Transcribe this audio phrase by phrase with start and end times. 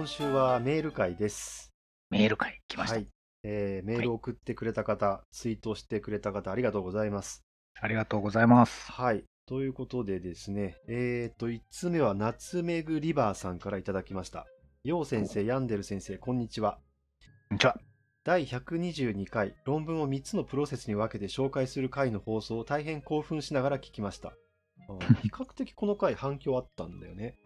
[0.00, 1.74] 今週はメール会です。
[2.08, 2.96] メール会来ました。
[2.96, 3.08] はい、
[3.42, 7.44] えーメールを送ってくれた方、ツイートしてくれた方、ありがとうございます。
[7.78, 8.90] ありがとうございます。
[8.90, 9.24] はい。
[9.44, 14.46] ということでですね、えっ、と、1つ目は夏めぐリバーさんからいただきました。
[14.84, 16.78] よう先生、ヤンデル先生、こんにちは。
[17.50, 17.78] こんにちは。
[18.24, 24.32] 第122回、論文を3つのプロセスに分けて紹介する回の放送を大変興奮しながら聞きました。
[25.20, 27.36] 比較的この回反響あったんだよね。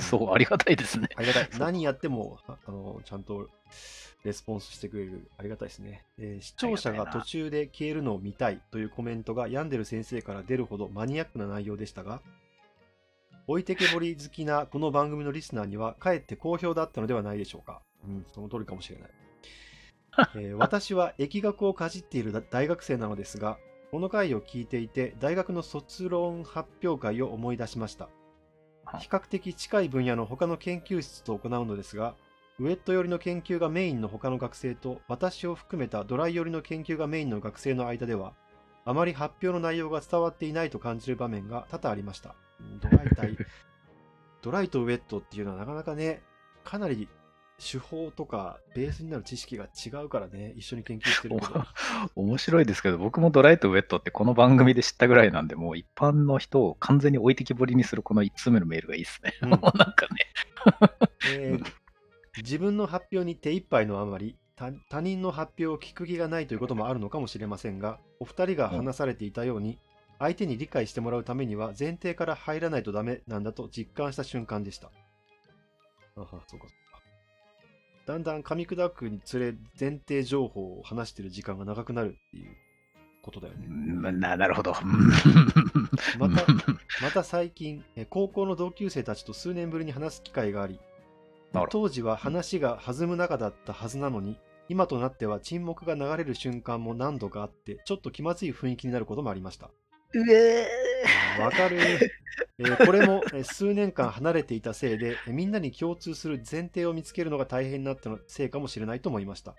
[0.00, 1.08] そう、ありがたいですね。
[1.16, 1.48] ありがたい。
[1.58, 3.48] 何やっても、ああの、ちゃんと
[4.24, 5.30] レスポンスしてくれる。
[5.38, 6.04] ありがたいですね。
[6.18, 12.20] えー視聴者が途中で消えるのを見たいというコメントがヤンデル先生から出るほどマニアックな内容でしたが、
[13.46, 17.82] 置いてけぼり好きなこの番組のリスナーには、かえって好評だったのではないでしょうか。
[18.06, 19.10] うん、その通りかもしれない。
[20.36, 23.58] えー私は疫学をかじっている大学生なのですが、
[23.90, 28.08] この回を聞いていて、大学の卒論発表会を思い出しました。
[28.98, 32.14] 比較的近い分野の他の研究室と行うのですが、
[32.58, 38.34] ウェット寄りの研究がメインの他の学生と、私を含めたドライ寄りの研究がメインの学生の間では、
[38.84, 42.34] あまり発表の内容が伝わっていないと感じる場面が多々ありました。
[42.60, 43.36] うんドライ対
[44.42, 46.22] ドライとウェットっていうのはなかなかね、
[46.64, 47.08] かなり
[47.60, 51.64] 手法とかベースになる知識が違うからね、一緒に研究してるけど。
[52.16, 59.34] 面白いですけど、僕もドライとウェットってこの番組で知ったぐらいなんで、もう一般の人を完全に置いてきぼりにするこの1つ目のメールがいいですね。
[59.42, 59.50] うん。
[59.50, 60.26] もうなんかね、
[61.28, 61.72] えー
[62.36, 69.78] 自分の発表に手一杯のあまり他他人の発表を聞く気がないということもあるのかもしれませんがお二人が話されていたように
[70.18, 74.90] 相手に理解してもらうためには前提から入らないとダメなんだと実感した瞬間でした。
[76.16, 76.66] あはそうかそうか
[78.06, 82.56] だんだん噛み砕くにつれ前提情報を話している時間が長くなるっていう
[83.22, 84.74] ことだよねうんななるほど。
[86.18, 86.46] また
[87.02, 90.80] また最近、え高校の同級生たちと数年ぶりに話す機会があり
[91.70, 99.70] 当時は話が弾む中だったはずなのに、今となっては沈黙が流れる瞬間も何度かあって、ちょっと気まずい雰囲気になることもありました。
[100.14, 100.66] うえ
[101.38, 101.78] わかる、
[102.58, 109.54] えーこれも、えー数年間離れていたせいで、えーみんなに共通する前提を見つけるのが大変になったのせいかもしれないと思いました。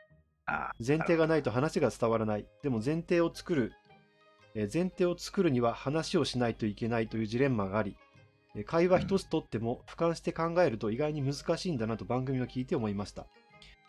[0.46, 2.46] あ前提がないと話が伝わらない。
[2.64, 3.72] でも前提を作る、
[4.56, 7.96] えー前提を作るには話をしないといけないというジレンマがあり、
[8.56, 13.22] えー会話一つとっても俯瞰して考えると意外に難しいんだなと番組を聞いて思いました。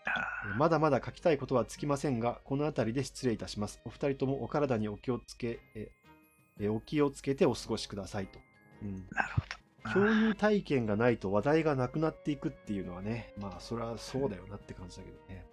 [0.05, 3.81] あえーまだまだ書きたいことはつきませんが、この辺りで失礼いたします。
[3.85, 5.91] お二人ともお体にお気をつけ、え
[6.61, 8.39] えお気をつけてお過ごしくださいと。
[8.83, 9.63] うん、なるほど。
[9.93, 15.45] 共有体験がないと話題がなくなっていくっていうのはね、まあそれはそうだよなって感じだけどね。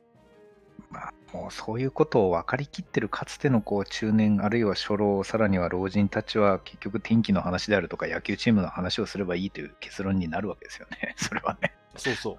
[0.91, 12.37] まあ、もうそういうことを分かりきってるかつてのこう中年あるいは初老さらには老人たちは結局天気の話であるとか野球チームの話をすればいいという結論になるわけですよね それはねそうそう。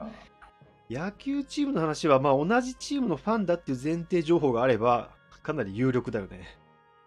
[0.92, 5.10] 野球チームの話は、まあ同じチームのファンだっていう前提情報があれば、
[5.42, 6.59] かなり有力だよね。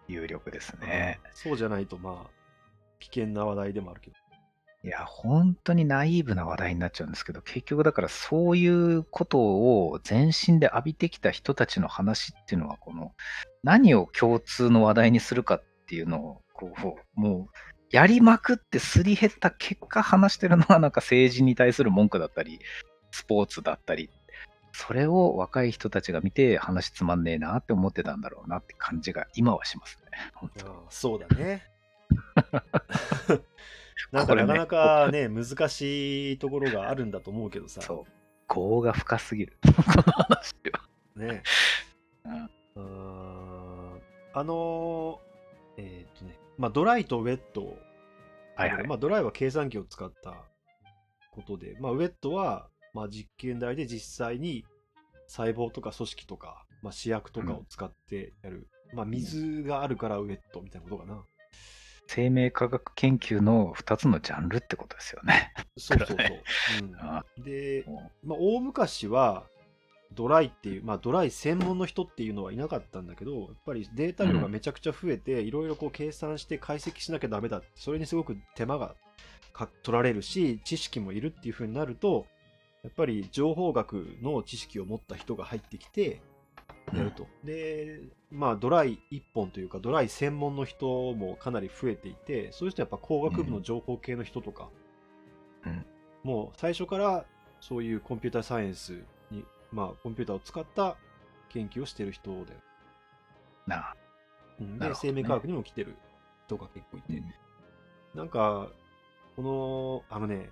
[0.08, 2.30] 有力ですねそうじゃないと、まあ、
[3.00, 4.16] 危険な話題でもあるけど。
[4.84, 13.12] いや本当にナイーブな話題になっちゃうんですけど結局だからそういうことを全身で浴びてきた人たちの話っていうのはこの
[13.62, 16.70] 何を共通の話題にするかっていうのをこ
[17.16, 17.56] うもう
[17.90, 22.58] やりまくってすり減った結果話してるのはなんか政治に対する文句だったり
[23.10, 24.10] スポーツだったり
[24.74, 30.18] それを若い人たちが見て話つまんねえなって思ってたんだろうなって感じが今はしますね。
[30.34, 31.62] 本当そうだね。
[34.10, 37.82] なんかなかなかね、難しいところがあるんだと思うけどさ。
[37.82, 38.12] そう。
[38.52, 39.56] 業が深すぎる。
[39.62, 39.76] この
[40.12, 40.80] 話は。
[41.16, 41.42] ね。
[42.74, 44.02] うん
[44.36, 47.78] あのーえーっとね、まあドライとウェット。
[48.56, 48.86] はいはい。
[48.88, 50.34] まあドライは計算機を使った
[51.30, 54.64] ことで、まあウェットは、まあ実験台で実際に
[55.26, 58.68] 細胞とか組織とか、まあ試薬とかを使ってやる。
[58.94, 61.22] まあ水があるからウェットみたいなことかな。
[62.06, 65.52] 生命科学研究の2つのジャンルってことですよね。
[65.76, 66.18] そうそうそう。
[67.00, 69.44] あうん、で、もまあ、大昔は
[70.14, 78.94] ドライっていう、まあ、ドライ専門の人っていうのはいなかったんだけどやっぱりデータ量がめちゃくちゃ増えて、いろいろこう計算して解析しなきゃダメだそれにすごく手間が
[79.52, 82.26] か取られるし知識もいるっていう風になると
[82.84, 86.20] やっぱり情報学の知識を持った人が入ってきて
[86.94, 94.68] やると、でまあドライ一本というかドライ専門の人もかなり増えていてそういう人はやっぱ工学部の情報系の人とか、
[95.66, 95.86] うん。
[96.22, 97.24] もう最初から
[97.60, 100.96] そういうコンピューターサイエンスに、まあ、コンピューターを使った
[101.48, 102.44] 研究をしてる人だよ。
[103.66, 103.96] なあ。
[104.60, 104.78] うん。
[104.78, 104.94] で、ね。
[104.94, 105.94] 生命科学にも来てる
[106.46, 107.24] 人が結構いて、うん。
[108.14, 108.68] なんか、
[109.36, 109.42] こ
[110.10, 110.50] の、あのね、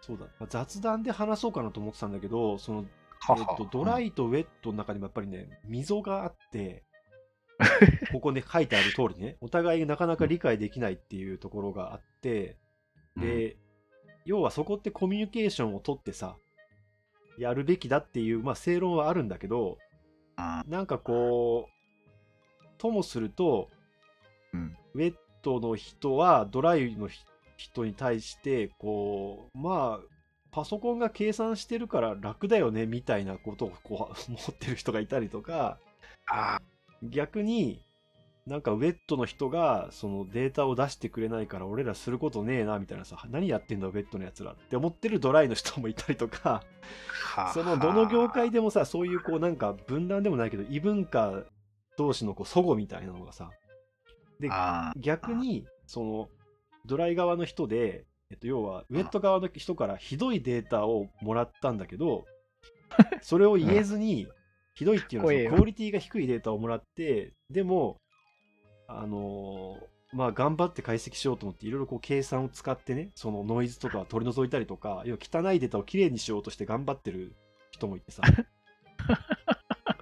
[0.00, 0.26] そうだ。
[0.38, 2.84] まあ雑談で話そうかなと思ってたんだけど、その、
[3.20, 6.84] はえっと、ドライとウェットの中にもやっぱりね、溝があって、
[8.12, 12.56] ここね、書いてある通りね、お互いがなかなか理解できないっていうところがあって、
[13.16, 13.56] で、
[14.24, 16.36] 要はそこってコミュニケーションを取ってさ、
[17.38, 19.78] やるべきだっていう、まあ、正論はあるんだけど、
[20.38, 20.70] うん。
[20.70, 23.68] なんかこう、ともすると、
[24.52, 24.76] うん。
[24.94, 27.24] ウェットの人はドライのひ
[27.60, 30.06] 人に対して、こう、まあ、
[30.50, 35.78] パソコンが計算してるから楽だよねみたいなことをこう思ってる人がいたりとか、
[36.28, 36.58] あ
[37.02, 37.80] 逆に
[38.46, 46.64] なんかウェットの人がそのデータを出してくれないから俺らすることねえなみたいなさ何やってんだウェットのやつらって思ってるドライの人もいたりとか
[47.36, 47.52] あ。
[47.54, 51.44] そのどの業界でもさそういうこうなんか分断でもないけど異文化
[51.96, 53.50] 同士のこう齟齬みたいなのがさ
[54.40, 56.28] であ逆にその
[56.86, 62.24] ドライ側の人で、えっと、要はウェット側の人からひどいデータをもらったんだけど
[63.22, 64.26] それを言えずに、
[64.74, 68.00] ひどいっていうのはクオリティが低いデータをもらってでも
[68.88, 77.34] あのーまあ頑張って解析しようと思っていろいろこう計算を使ってねそのノイズとかを取り除いたりとか要は汚いデータをきれいにしようとして頑張ってる
[77.70, 78.22] 人もいてさ。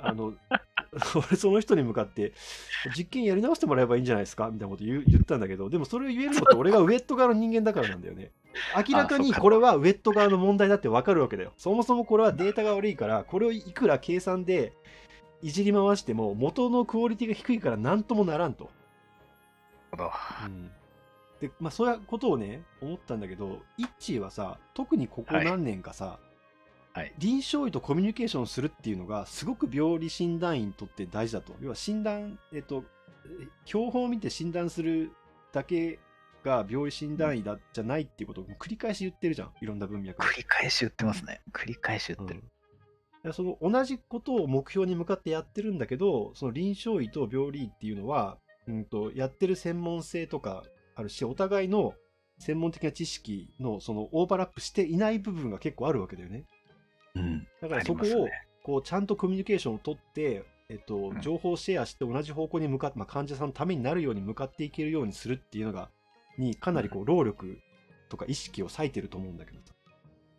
[0.01, 0.33] あの
[1.15, 2.33] 俺その人に向かって
[2.97, 4.51] 実験やり直してもらえばいいんじゃないですか？
[4.51, 8.31] みたいなこと言ったんだけどでもそれを言えるのって俺がウェット側の人間だからなんだよね。
[8.89, 11.53] 明らかにこれはウェット側の問題だって分かるわけだよ。
[11.57, 14.73] そもそもこれはデータが悪いからこれをいくら計算で
[15.43, 18.71] いじり回しても元のクオリティが低いから何ともならんと、
[19.93, 20.79] なるほど。
[21.41, 26.28] でまあそういうことをね思ったんだけどイッチーはさ特にここ何年かさ、はい
[27.19, 31.55] 臨床医とコミュニケーションするっていうのがすごく病理診断医にとって大事だと。
[31.61, 32.85] 要は診断えっと
[33.65, 35.13] 標本を見て診断する
[35.53, 35.99] だけ
[36.45, 39.53] が病理診断医だじゃないっていうことを繰り返し言ってるじゃん。
[39.61, 40.29] いろんな文脈で。
[40.29, 41.41] 繰り返し言ってますね。
[41.53, 42.45] 繰り返し言ってる。
[43.25, 50.65] うん、その同じことを目標に向かってやってるんだけどその臨床医と病理医っていうのは、うん、とやってる専門性とか
[50.95, 51.95] あるしお互いの
[52.39, 56.45] 専門的な知識のそのオーバーラップしていない部分が結構あるわけだよね
[57.15, 57.47] うん。
[57.61, 58.29] だからそこを
[58.63, 65.91] こうちゃんとコミュニケーションを取って、えっとうん、情報をシェアして同じ方向に向かって、まあ、患者さんのためになるように向かっていけるようにするっていうのが
[66.37, 67.59] にかなりこう労力
[68.09, 69.75] とか意識を割いてると思うんだけどさ。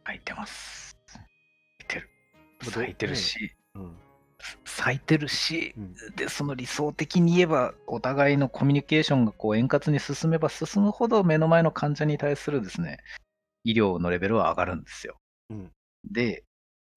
[0.06, 0.98] 咲いてます。
[1.06, 1.24] 咲
[1.82, 2.10] いてる。
[2.34, 3.98] まあど咲いてるし、うん。
[4.66, 5.96] 咲いてるし、うん。
[6.16, 13.00] で、その理想的に言えば、お互いのコミュニケーションがこう円滑に進めば進むほど、目の前の患者に対するですね、
[13.64, 15.20] 医療のレベルは上がるんですよ。
[15.50, 15.72] うん。
[16.10, 16.44] で、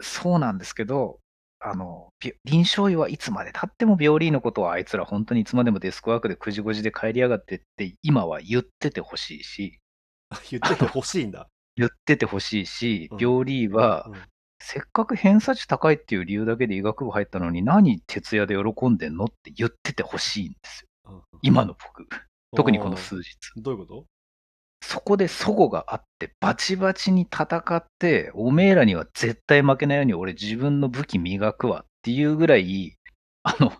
[0.02, 1.20] そうなんですけど、
[1.60, 9.78] あの、び臨床医はいつまで経っても病理医のことはあいつら本当にいつまでもデスクワークで9時5時で帰りやがってって今は言っててほしいし、
[10.50, 11.48] 言っててほしいんだ。
[11.76, 14.14] 言っててほしいしうん、病理医はうん
[14.64, 21.12] せっかく偏差値高いっていう理由だけで医学部入ったのに何徹夜で喜んでんのって言っててほしいんですよ。
[21.12, 22.06] うん今の僕。
[22.54, 23.36] 特にこの数日。
[23.56, 24.06] どういうこと？
[24.82, 32.96] そこで齟齬があって、バチバチに戦って、おめえらには絶対負けないように俺自分の武器磨くわっていうぐらい、
[33.44, 33.72] あの、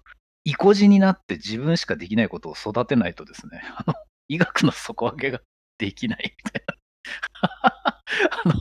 [0.45, 3.95] 意固地になって自分しかできないことを育てないとですね、あの、
[4.29, 5.41] 医学の底上げが
[5.79, 6.77] できないみたいな。
[8.45, 8.55] あの、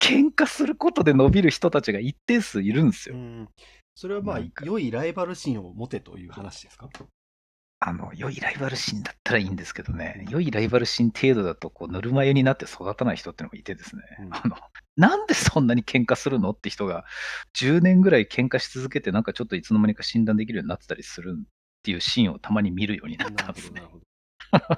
[0.00, 3.16] 喧嘩することで伸びる人たちが一定数いるんですよ。
[3.16, 3.48] うん。
[3.94, 6.88] それはまあ良いライバル心を持てという話ですか？
[7.88, 14.34] あの、良いライバル心だったらいいんですけどね、良いライバル心程度だと、こう、ぬるま湯になって育たない人ってのもいてですね、うん。
[14.34, 14.56] あの、
[14.98, 16.50] なんでそんなに喧嘩するの？
[16.50, 17.06] って人が、
[17.58, 21.42] 10年ぐらい喧嘩し続けて、なんかちょっといつの間にか診断できるようになってたりするっ
[21.82, 23.80] ていうシーンをたまに見るようになったんですね。
[24.52, 24.76] だか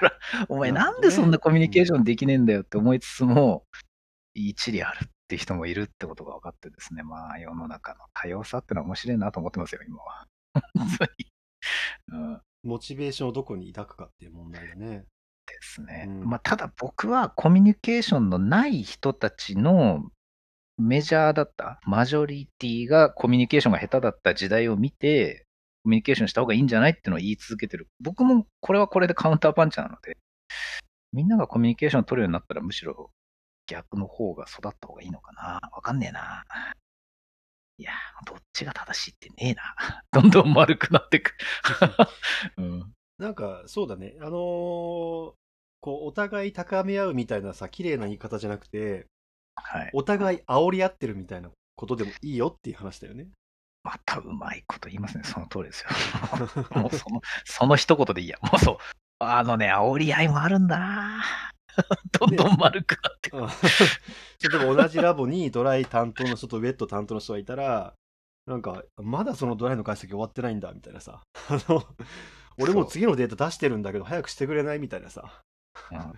[0.00, 0.12] ら、
[0.48, 3.64] お前なんでそんなコミュニケーションできねえんだよって思いつつも、
[4.34, 10.26] 一理あるって人もいるってことが分かってですね、まあ世の中の多様さってのは面白いなと思ってますよ、今は。
[10.78, 11.10] 本当に。
[12.08, 15.04] うんモチベーションをどこに抱くかっていう問題だね。
[15.46, 16.06] ですね。
[16.08, 20.02] うんまあ、ただ僕はコミュニケーションのない人たちの
[20.78, 25.46] メジャーだった、マジョリティがコミュニケーションが下手だった時代を見て、
[25.84, 27.88] コミュニケーションした方がいいんじゃないっていうのを言い続けてる。
[28.00, 30.16] 僕もこれはこれでカウンターパンチなので、
[31.12, 33.10] みんながコミュニケーションを取るようになったらむしろ
[33.66, 35.60] 逆の方が育った方がいいのかな。
[35.72, 36.44] わかんねえな。
[37.78, 37.92] いや、
[38.26, 39.62] どっちが正しいってねえな。
[40.12, 41.36] どんどん丸くなってく。
[42.56, 44.16] うんなんか、そうだね。
[44.20, 45.32] あのー
[45.80, 49.06] こう、お互い高め合うみたいなさ、綺麗な言い方じゃなくて、
[49.56, 49.90] はい。
[49.92, 53.28] お互い煽り合ってるみたいなことでもいいよっていう話だよね。
[53.82, 55.24] またうまいこと言いますね。
[55.24, 55.90] その通りですよ。
[56.80, 58.38] もうその、その一言でいいや。
[58.42, 58.76] もうそう。
[59.18, 61.24] あのね、煽り合いもあるんだな。
[62.18, 63.42] どんどん丸くなってくる。
[63.44, 67.94] うん例えば同じラボにドライ担当の人とウェット担当の人がいたら、
[68.46, 71.22] なんか、まだそのドライの解析終わってないんだみたいなさ。
[71.48, 71.84] あの
[72.58, 75.42] 俺もう次のデータ出してるんだけど、早くしてくれないみたいなさ。
[75.90, 76.12] うん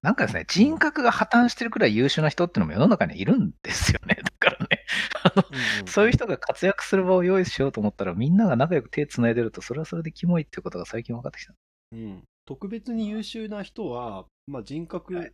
[0.00, 4.16] なんかですね、人格が破綻してるくらい優秀な人っていうのも世の中にはいるんですよね。
[4.22, 4.84] だからね、
[5.24, 5.44] あの
[5.88, 11.54] そういう人が活躍する場を用意しようと思ったら、みんなが仲良く手つないでると、それはそれでキモいっていうことが最近分かってきた。
[11.92, 15.30] うん、特別に優秀な人は、まあ、人は格い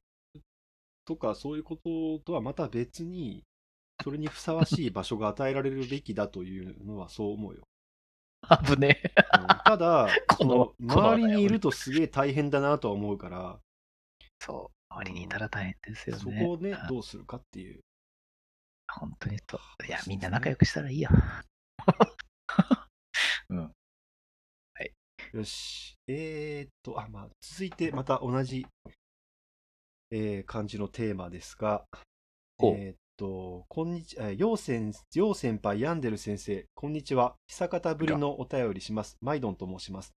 [1.08, 3.44] とかそういうこととはまた別に、
[4.04, 7.62] それにふさわしい場所が与えられるべきだというのはそう思うよ。
[8.64, 9.12] 危ねえ。
[9.40, 13.60] うんただ、 この周りにいるとすげえ大変だなとは思うから、
[14.40, 16.22] そう、周りにいたら大変ですよね。
[16.22, 17.80] そこをねあ、どうするかっていう。
[18.90, 19.86] 本当にそう。
[19.86, 21.10] いや、みんな仲良くしたらいいよ。
[23.50, 23.72] うん。
[25.32, 25.96] よし。
[26.06, 28.66] えー、っと、あ、まあ、続いてまた同じ、
[30.10, 31.84] えー感じのテーマですが、
[32.62, 37.34] えーっと、こんにちは、よう先よう先輩、ヤンデル先生、こんにちは。
[37.46, 39.18] 久方ぶりのお便りします。
[39.20, 40.14] マイドンと申します。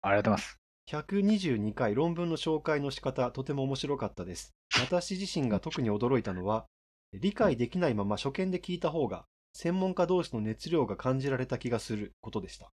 [0.00, 0.58] ありがとうございます。
[0.90, 4.54] 122回論文の紹介の仕方、とても面白かったです。
[4.80, 6.64] 私自身が特に驚いたのは、
[7.12, 12.72] 理解できないまま初見で聞いた方が、専門家同士の熱量が感じられた気がすることでした。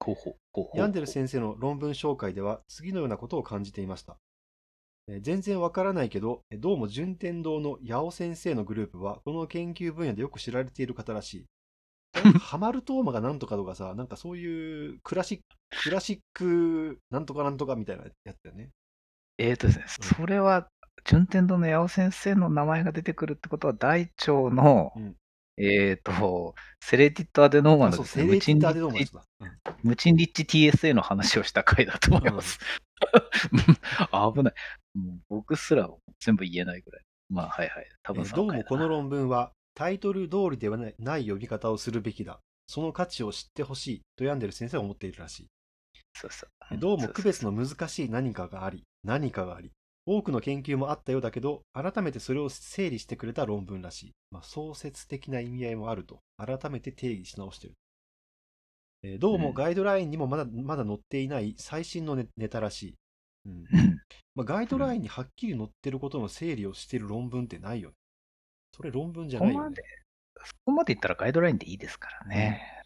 [0.00, 4.16] ほうほうほうほうヤンデル先生の論文紹介では次のようなことを感じていました。
[5.08, 11.46] えー全然わからないけど、えーどうも順天堂の八尾先生のグループはこの研究分野でよく知られている方らしい。
[12.38, 15.44] ハマルトーマがなんとかとかさ、 なんかそういうクラシック、
[15.82, 18.70] クラシックなんとかなんとかみたいなやつだよね。
[19.38, 20.68] えーとですね、うんそれは、
[21.04, 25.16] 順天堂の八尾先生の名前が出てくるってことは、大腸の、うん
[25.56, 29.26] えーと、セレティットアデノーマあそう、のですね、セレティターでどうも無賃そうだ。
[29.40, 32.58] うん無賃リッチ TSA の話をした回だと思います。
[34.34, 34.54] 危ない。
[35.28, 35.88] 僕すら
[36.20, 37.02] 全部言えないぐらい。
[37.30, 37.88] まあ、はいはい。
[38.02, 42.40] 多分えーどうもこの論文はタイトル通りではないない呼び方をするべきだ。
[42.66, 45.46] その価値を知ってほしいとヤンデル先生は思っているらしい。
[46.14, 47.52] そうそうえどうも区別の。
[47.52, 49.72] の難しい何かがあり、何かがあり、
[50.06, 54.12] 多くの研究もあったようだけど、改めてそれを整理してくれた論文らしい。
[54.30, 57.76] まあ、創設的な意味合いもあると、改めて定義し直している。
[59.02, 62.94] えーどうもガイドラインにもまだまだ載っていない最新のネネタらしい。
[63.44, 63.66] うんうん
[64.34, 67.96] まあ、ガイドラインにはっきり載ってることの整理をしている論文ってないよね。
[68.72, 69.82] それ論文じゃないよねここまで。、
[70.46, 72.82] そこまでいったらガイドラインでいいですからね。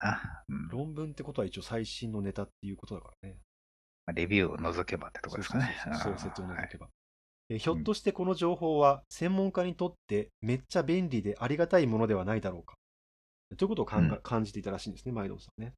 [0.00, 3.38] あ、うん論文ってことは一応最新のネタっていうことだからね。
[4.12, 5.74] レビューを除けばってとこですかね。
[5.84, 6.88] そうそうそうそう創設を除けば、
[7.50, 12.74] えーひょっとしてこの情報は専門家にとってめっちゃ便利でありがたいものではないだろうか。
[13.56, 15.72] ということをうん感じていたらしいんですね、マイドンさんね。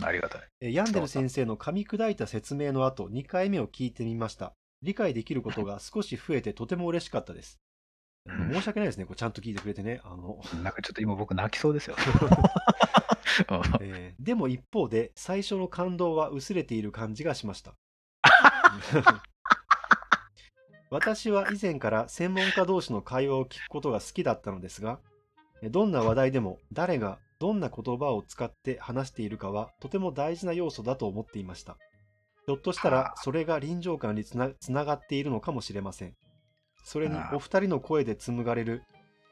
[0.00, 0.42] ありがたい。
[0.60, 4.54] えーヤンデル先生の噛み砕いた説明の後、2回目を聞いてみました。
[4.80, 7.58] 理解できることが少し増えてとても嬉しかったです。
[8.28, 10.00] 申し訳ないですね、これちゃんと聞いてくれてね。
[10.04, 11.96] あのなんかちょっと今僕泣きそうですよ。
[13.80, 17.74] えーでも一方で、最初の感動は薄れている感じがしました。
[20.90, 25.00] 私は以前から専門家同士の会話を聞くことが好きだったのですが、
[25.62, 31.76] どんな話題でも誰がどんな言葉を使って話しているかはとても大事な要素だと思っていました。
[32.46, 36.14] ひょっとしたらそれが臨場感につなつながっているのかもしれません。
[36.82, 38.82] それにお二人の声で紡がれる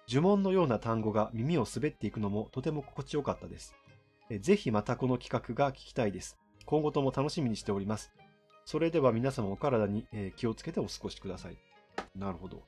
[0.09, 3.75] 呪文のような単語が耳を滑っていくのもとても心地よかったです。
[4.31, 6.37] えぜひまたこの企画が聞きたいです。
[6.65, 8.13] 今後とも楽しみにしております。
[8.65, 11.57] それでは皆様お体にえー気をつけてお過ごしください。
[12.15, 12.63] なるほど。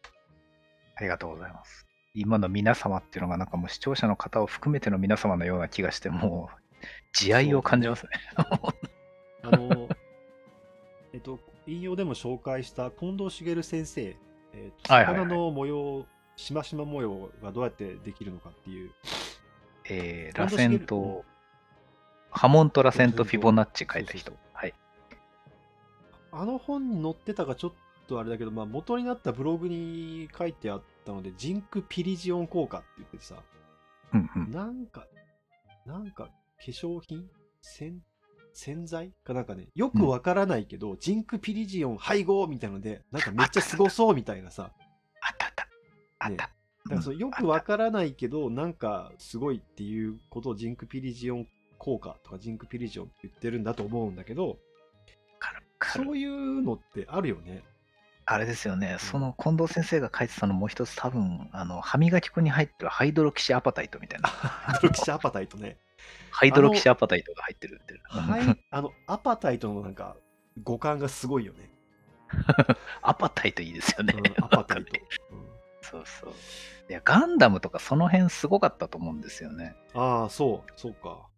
[0.96, 1.86] ありがとうございます。
[2.14, 6.56] 今の皆様っていうのがなんかもう視聴者の方を含めての皆様のような気がして、もう
[7.12, 8.10] 慈愛を感じますね。
[9.42, 9.88] あの、
[11.12, 14.16] えっと、引用でも紹介した近藤茂先生、
[14.52, 18.90] えっとはいはいはい魚の模様、しましま模様がどうやってできるのかっていう、
[19.88, 21.24] えー、螺旋茂と、
[22.30, 24.32] 波紋と螺旋とフィボナッチ書いた人。
[24.52, 24.74] はい。
[26.30, 27.72] あの本に載ってたかちょっ
[28.06, 33.36] とあれだけど、まあ、元になったブログに書いてあったので、ジンクピリジオン効果って言っててさ、
[34.14, 34.50] うんうん。
[34.52, 35.06] なんか、
[35.86, 36.30] なんか化
[36.66, 37.28] 粧品？
[37.60, 38.00] 洗
[38.58, 44.72] 洗剤かなんかね、よくわからないけど、ジンクピリジオン配合みたいので、なんかめっちゃすごそうみたいなさ、
[45.20, 45.68] あったあった。
[46.18, 46.36] あった。
[46.36, 51.46] だからそのよくわからないけど、なんかすごいっていうことをジンクピリジオン
[51.78, 54.58] 効果とかジンクピリジオンって言ってるんだと思うんだけど、
[55.38, 57.62] かるかるそういうのってあるよね。
[58.26, 64.26] あれですよね、その近藤先生が書いてたのもう一つ多分、あの、歯磨き粉に入ってるハイドロキシアパタイトみたいな。
[64.34, 65.78] ハイドロキシアパタイトね。
[66.30, 68.00] ハイドロキシアパタイトが入ってるって。
[68.04, 70.16] はい、あの、アパタイトのなんか、
[70.62, 71.70] 五感がすごいよね。
[73.02, 74.14] アパタイトいいですよね。
[74.16, 74.92] うんアパタイト。
[75.30, 75.46] う ん
[75.82, 76.34] そうそう。
[76.88, 79.74] いや、ガンダムとかその辺すごかったと思うんですよね。
[79.94, 81.28] ああ、そう、そうか。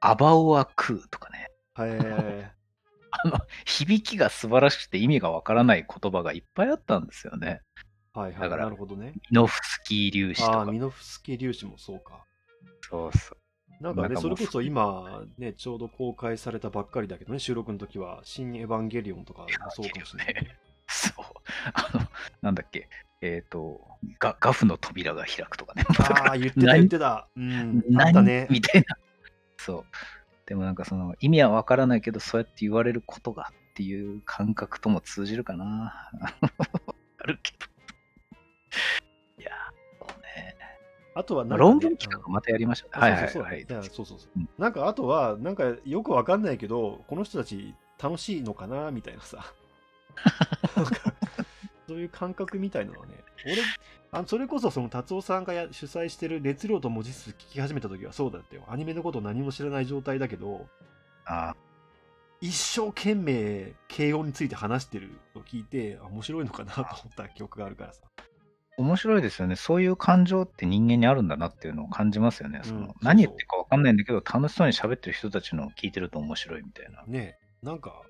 [0.00, 1.50] アバオアクーとかね。
[1.78, 2.52] へ
[3.10, 7.62] あの、響きが素晴らしくて意味がわからない言葉がいっぱいあったんですよね。
[8.14, 8.18] え。
[8.18, 8.40] はいはい。
[8.42, 9.12] だからなるほどね。
[9.14, 10.72] ミノフスキー粒子とああ、か。
[10.72, 12.24] ミノフスキー粒子もそうか。
[12.82, 13.38] そうそう。
[13.84, 20.56] なんかね、そうれこそ今、ね、ちょうど公開されたばっかりだけどね、収録の時は、新エヴァンゲリオンとかもそうかもしれないね。
[20.88, 21.24] そう。
[21.74, 22.00] あの、
[22.40, 22.88] なんだっけ。
[23.20, 23.86] えっ、と
[24.18, 25.84] ガ、ガフの扉が開くとかね。
[25.98, 26.76] ああ、言ってた何？
[26.76, 27.28] 言ってた。
[27.36, 28.46] うん、あ何ったね。
[28.50, 28.96] みたいな。
[29.58, 29.84] そう。
[30.46, 36.10] でもなんかその意味はわからないけど、そうやって言われることがっていう感覚とも通じるかな。
[37.18, 37.66] あるけど。
[41.14, 43.66] あとはなんか、ね、論文企画またやりましはいはいはい。
[43.90, 49.52] そうそうそううんなんかあとは、なんかよくわかんないけど、この人たち楽しいのかなみたいなさ。
[50.76, 51.14] なんか
[51.86, 53.56] そういう感覚みたいなのはね、俺、
[54.10, 58.64] あのそれこそその達夫さんがや主催してる熱量と文字数聞き始めた時はそうだったよ。
[58.68, 60.66] アニメのこと何も知らない状態だけど、
[61.26, 61.54] あ
[62.40, 68.02] 一生懸命慶応について話してるのを聞いて、あ面白いのかなと思った記憶があるからさ。
[68.76, 69.56] 面白いですよね。
[69.56, 72.60] そういう感情って人間にあるんだなっていうのを感じますよね。
[72.64, 77.04] その何言ってるかわかんないんだけど、楽しそうに喋ってる人たちのを聞いてると面白いみたいな。
[77.06, 78.02] ねえなんか、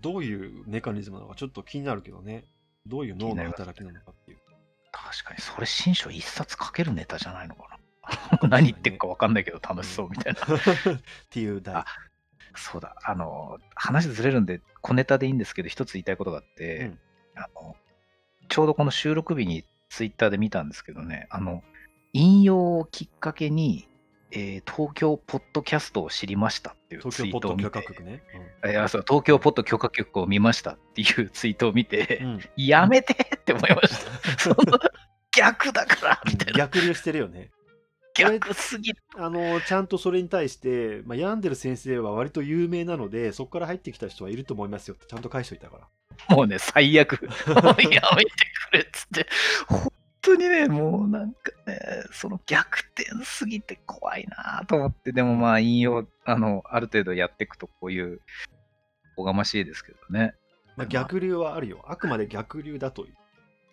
[0.00, 2.44] どういうメカニズムなのかちょっと気になるけどね。
[2.86, 4.38] どういう脳の働きなのかっていう。
[4.92, 7.78] 確かに、それ新書一冊書けるネタじゃないのか
[8.42, 8.48] な。
[8.48, 10.40] 何言ってるかわかんないけど楽しそうみたいな。
[10.94, 11.84] っていう題あ。
[12.54, 16.98] そうだ、あの、話ずれるんで、小ネタでいいんですけど、一つ言いたいことがあって、うん
[17.36, 17.76] あの
[18.48, 21.62] ちょうどこの収録日にツイッターで見たんですけどね、あの、
[22.12, 23.86] 引用をきっかけに、
[24.32, 28.22] えー東京ポッドキャストを知りましたっていう東ツイートを見て京ポッド許可局ね。
[28.64, 34.38] いやそう東京ポッド許可局を見ましたっていうツイートを見て、うんうんやめてって思いました。
[34.38, 34.56] その
[35.36, 36.58] 逆だからみたいな。
[36.58, 37.50] 逆流してるよね。
[38.14, 39.02] 逆すぎる。
[39.16, 45.78] あの、ちゃんとそれに対して、まあ、ヤンデル先生は割と有名なので、そこから入ってきた人はいると思いますよってちゃんと返しといたか
[46.28, 46.36] ら。
[46.36, 47.20] もうね、最悪。
[47.46, 49.26] やめてくれっつって。
[49.68, 49.89] 本
[50.22, 51.78] 当にね、もうなんかね、
[52.12, 58.20] その逆転すぎて怖いなと思って、でもまあ引用、あの、ある程度やっていくとこういう、
[59.16, 60.34] おがましいですけどね。
[60.76, 61.84] まあ、逆流はあるよ。
[61.86, 63.06] あくまで逆流だと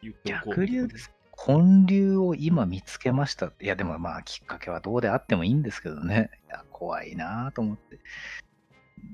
[0.02, 0.50] 言っておこう。
[0.50, 1.14] 逆流です。
[1.32, 3.66] 本流を今見つけましたって。
[3.66, 6.32] いや、でもまあ、きっかけはどうであってもいいんですけどね。
[6.48, 8.00] いや、怖いなと思って。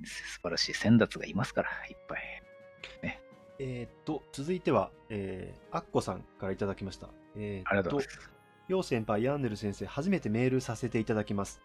[0.05, 2.43] 素晴らしい先達がいますから、いっぱい。
[3.59, 7.09] えーっと、続いては、えー、アッコさんからいただきました。
[7.35, 8.29] えーありがとうございます。
[8.67, 11.61] よう先輩、ヤンデル先生、初めてメールさせていただきます。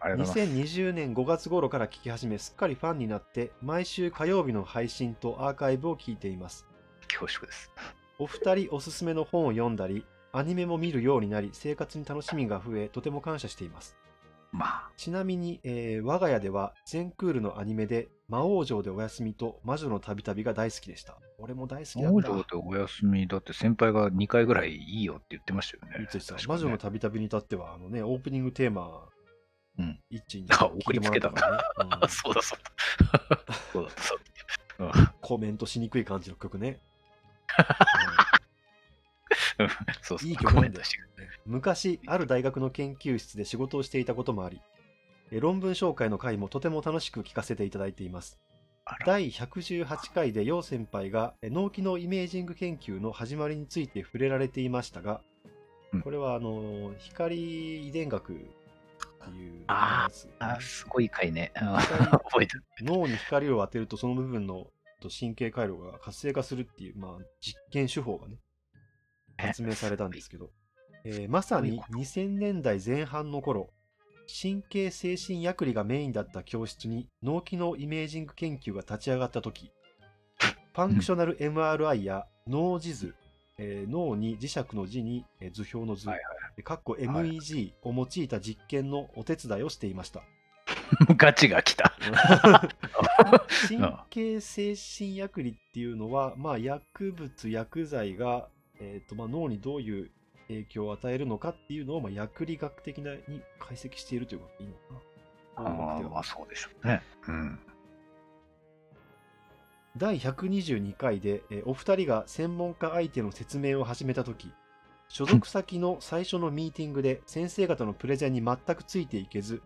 [0.00, 0.58] ありがとうございます。
[0.60, 6.66] 2020年5月頃から聞き始め、すっかりファンになって、毎週火曜日の配信とアーカイブを聞いています。
[7.08, 7.70] 恐縮です。
[8.18, 13.96] お二人おすすめの本を読んだり、アニメも見るようになり、生活に楽しみが増え、とても感謝しています。
[14.50, 21.16] まあ、ちなみに、えー我が家では全クールのアニメで魔王城でお休みと魔女の旅旅が大好きでした。
[21.38, 22.30] 俺も大好きなんだ。
[22.30, 25.98] 王女でお休みだって先輩が2回ぐらいいいよって言ってましたよね。
[25.98, 29.08] 言ってた確かね魔女の旅旅に至っては、あのね、オープニングテーマ、
[29.78, 33.54] うん一致にあ聞いてもらったからね、うんあ そうだそうだ。
[33.72, 34.18] そうだったそう
[34.78, 35.14] だった。
[35.22, 36.80] コメントしにくい感じの曲ね。
[39.58, 39.68] うん
[40.02, 40.28] そうそう。
[40.28, 40.82] いい曲なんだ
[41.46, 44.77] 昔、ある大学の研究室で仕事をしていたこともあり、え
[45.30, 48.38] 論文紹介の回もとても楽しく聞かせていただいています。
[49.04, 55.20] 第118回で楊先輩がえ脳機能イメージング研究の始まりについて触れられていましたが、
[55.92, 56.02] うん。
[56.02, 61.52] これはあの光遺伝学っていうああ、すごい回ね。
[61.56, 62.64] 覚えてる。
[62.80, 64.68] 脳に光を当てるとその部分の
[65.00, 68.36] と神経回路が活性化するっていう、まあ、実験手法がね
[69.36, 70.50] 発明されたんですけど、
[71.04, 73.70] えーまさに2000年代前半の頃
[74.28, 79.72] 神経精神薬理がメインだった教室に脳機能イメージング研究が立ち上がった時
[80.74, 83.14] ファンクショナル MRI や脳地図、
[83.58, 86.20] えー脳に磁石の字に、えー図表の図、はい
[86.56, 90.22] えーかっこ MEG を用いた実験のお手伝いをしていました。
[91.16, 91.94] ガチが来た。
[93.68, 98.48] 神経精神薬理っていうのは、まあ、薬物、薬剤が、
[98.80, 100.10] えーとまあ、脳にどういう
[100.48, 104.76] 影響を与えるのかっていうのを、まあ、薬理学的なに解析しているということでいいの
[105.56, 105.76] あかな。
[105.76, 107.02] 脳学ではーまあそうでしょうね。
[107.28, 107.58] うん。
[109.96, 114.52] 第122回で、えーお二人が専門家相手の説明を始めたとき、
[115.08, 119.62] 所属先の最初のミーティングで先生方のプレゼンに全くついていけず、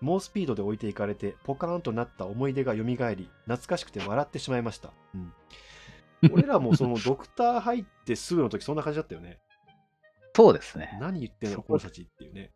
[0.00, 2.96] 猛スピードで置いていかれてポカーンとなった思い出が蘇り、
[3.44, 4.92] 懐かしくて笑ってしまいました。
[5.14, 5.32] うん
[6.32, 9.38] 俺らもその ドクター入ってすぐの時そんな感じだったよね。
[10.34, 10.96] そうですね。
[11.00, 12.50] 何言ってんの、そここの人たちっていうね。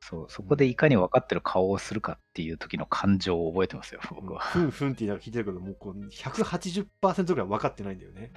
[0.00, 4.40] そう、そこでいかに分かってる顔をするかっていう時の感情を覚えてますよ、僕は。
[4.40, 8.32] ふんふんって聞いてるけど、もうこう180%ぐらい分かってないんだよね。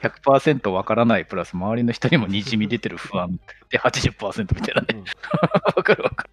[0.00, 4.86] 100% 分からないプラス周りの人にもにじみ出てる不安で80%みたいなね。
[4.90, 5.04] うん
[5.74, 6.28] 分かる分か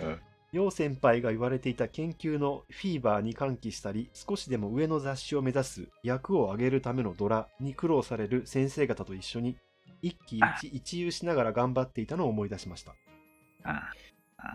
[0.00, 0.06] る。
[0.06, 0.20] うん
[0.52, 9.56] 楊先輩が言われていた研究のフィーバーに喚起したり、少しでも上の雑誌を目指す役を上げるためのドラに苦労される先生方と一緒に、
[10.02, 12.94] 一喜一一憂しながら頑張っていたのを思い出しました。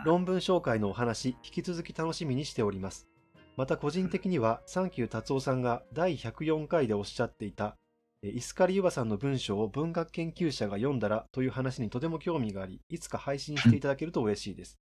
[0.04, 3.08] 論文紹介のお話、引き続き楽しみにしております。
[3.56, 7.76] また個人的には、サンキュー達夫さんが第104回でおっしゃっていた、
[8.22, 14.78] えイスカリユバさんの文章を文学研究者が読んだらという話にとても興味があり、いつか配信していただけると嬉しいです。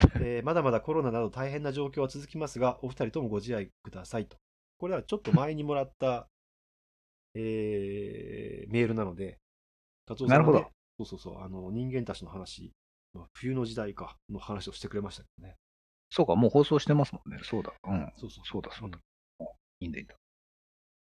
[0.20, 4.38] えーまだまだコロナなど大変な状況は続きますが、お二人ともご自愛くださいと。
[4.78, 6.28] これはちょっと前にもらった、
[7.34, 9.39] えーメールなので、
[10.10, 12.72] 達夫さんが、ね、なるほどそうそうそう、あの人間たちの話、
[13.14, 15.56] まあ冬の時代かの話をしてくれましたけどね。
[16.10, 17.38] そうか、もう放送してますもんね。
[17.42, 17.72] そうだ。
[17.84, 18.12] うん。
[18.16, 18.98] そうそうそうだ、そうだ。
[19.80, 20.14] いいんだ、いいんだ。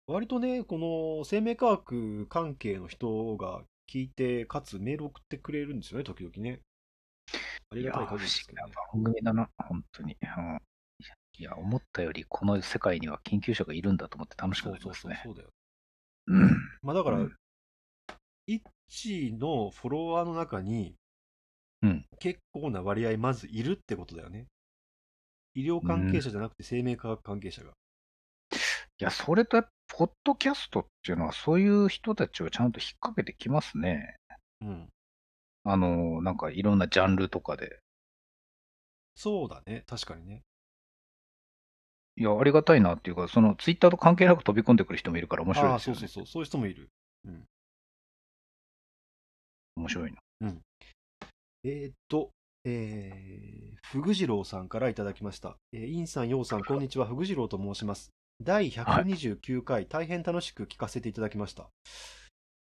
[0.07, 6.61] 割とね、この生命科学関係の人が聞いて、かつメール送ってくれるんですよね、時々ね。
[7.71, 8.73] ありがたい限りですけどね。
[8.93, 10.15] 番組だな、本当に。
[10.21, 10.59] うん
[11.39, 15.21] いや、思ったよりこの世界には研究者がいるんだと思って楽しくそうそうなりますね。
[15.23, 15.49] そうそうだよ。
[16.27, 16.57] うん。
[16.83, 17.35] まあだから、うん
[18.45, 18.61] イッ
[18.93, 20.95] チのフォロワーの中に、
[21.81, 24.45] うん結構な割合まずいるってことだよね。
[25.55, 27.71] 医療関係者じゃなくて生命科学関係者が。
[27.71, 27.73] い
[28.99, 34.15] や、それとポッドキャストっていうのは、そういう人たちをちゃんと引っ掛けてきますね。
[34.61, 34.89] うん。
[35.65, 37.79] あの、なんかいろんなジャンルとかで。
[39.15, 40.43] そうだね、確かにね。
[42.15, 45.99] いや、ありがたいなっていうか、そのツイッターと関係なく飛び込んでくる人もいるから面白いああ、ですよね。
[45.99, 46.89] そうそうそう、そういう人もいる。
[49.75, 50.17] 面白いな。
[51.65, 52.31] えーっと、
[52.65, 55.55] えー、ふぐじろうさんからいただきました。
[55.71, 57.05] えー、インさん、ヨウさん、こんにちは。
[57.05, 58.11] ふぐじろうと申します。
[58.41, 61.69] 第129回、大変楽しく聞かせていただきました。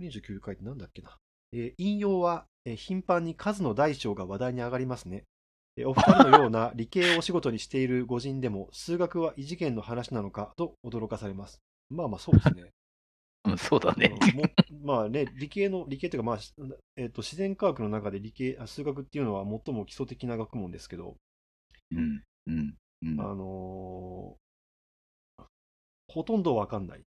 [0.02, 1.18] 29回ってなんだっけな。
[1.54, 5.24] えー引用は、えー頻繁に数の大小が話題に上がりますね。
[5.78, 11.60] えーお二人のような 理系をお仕事にしている御人でも、数学は異次元の話なのかと驚かされます。
[11.90, 12.72] まあまあ、そうですね。
[13.46, 14.14] うん、そうだね。
[14.84, 16.54] まあね、理系の、理系というか、まあ、し
[16.96, 21.18] えっ、と、自然科学の中で理系、あ数学っていうのは最も基礎的な学問ですけど、
[21.92, 23.20] うん、うん、うん。
[23.22, 24.42] あのー
[26.08, 27.06] ほとんどわかんない。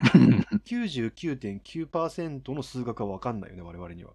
[0.64, 4.12] 99.9%の数学はわかんないよね、我々には。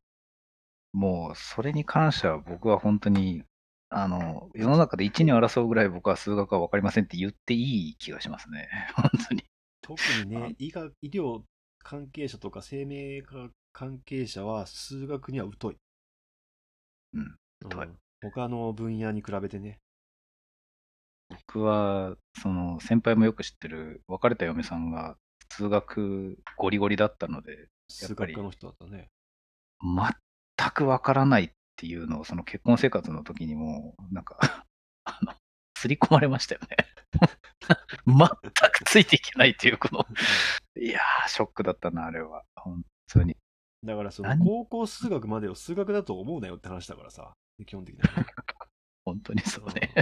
[0.93, 3.43] もう、それに関しては僕は本当に、
[3.89, 8.69] あの、世の中で一に争うぐらい僕は数学は分かりませんって言っていい気がしますね。
[8.95, 9.43] 本当に。
[9.87, 11.43] 特にね、医学、医療
[11.79, 15.77] 関係者とか生命科学関係者は数学には疎い。
[17.13, 19.79] うん疎いうん他の分野に比べてね。
[21.29, 25.15] 僕は、その、先輩もよく知ってる別れた嫁さんが
[25.49, 29.07] 数学ゴリゴリだったので、数学科の人だったね。
[29.81, 34.37] 全く分からないっていうのを、その結婚生活の時にも、なんか、
[35.05, 35.33] あの、
[35.77, 36.75] 刷り込まれましたよね。
[38.05, 38.27] 全
[38.71, 40.05] くついていけないっていう、この、
[40.81, 42.43] いやー、ショックだったな、あれは。
[42.55, 43.35] 本当に。
[43.83, 44.45] だからその何？
[44.45, 47.33] 高校数学までを数学だと思うなよって話だからさ、
[47.65, 48.25] 基本的にはね。
[49.05, 49.93] 本当にそうね。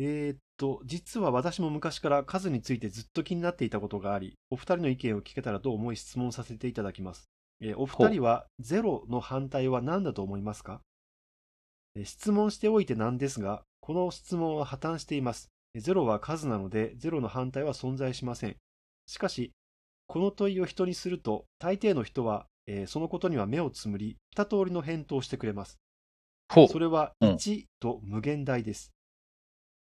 [0.00, 7.24] えーっと、実は私も昔から数についてずっと気になっていたことがあり、お二人の意見を聞けたらと思い質問させていただきます。
[7.60, 10.80] えーお二人はゼロの反対は何だと思いますか？
[11.96, 15.50] えー質問しておいてなんですが、この質問は破綻しています。
[15.74, 18.56] えーゼロは数なので、ゼロの反対は存在しません。
[19.06, 19.52] しかし、
[20.06, 25.78] この問いを人にすると、大抵の人は、えーそのことには目をつむり、二通りの返答をしてくれます。
[26.64, 28.92] それはうん1と無限大です。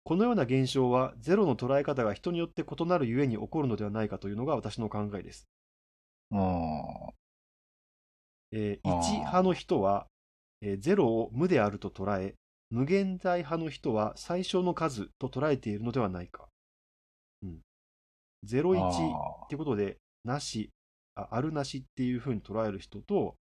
[0.04, 5.46] このような現象はゼロの捉え方が人によって異なるゆえに起こるのではないかというのが私の考えです。
[8.50, 10.08] えーあー1派の人は、
[10.60, 12.34] えーゼロを無であると捉え、
[12.70, 16.48] 無限大派の人は最小の数と捉えているのではないか。
[17.42, 17.60] うん、
[18.46, 20.70] 01あってことで、なし
[21.16, 23.36] あ、あるなしっていうふうに捉える人と、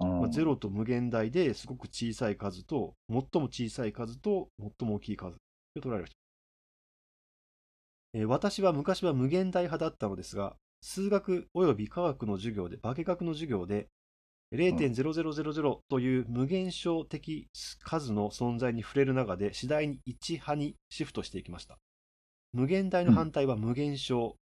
[0.00, 5.36] ーまあ、ゼロと無限大ですごく小さい数と、最も小さい数と最も大きい数
[5.74, 6.14] で捉える人。
[8.14, 13.88] えー私は昔は無限大派だったのですが、数学及び科学の授業で、化学の授業で、
[14.52, 21.78] 0.0000という無限小的数の存在に触れる中で、次第に1派にシフトしていきました。
[22.52, 24.36] 無限大の反対は無限小。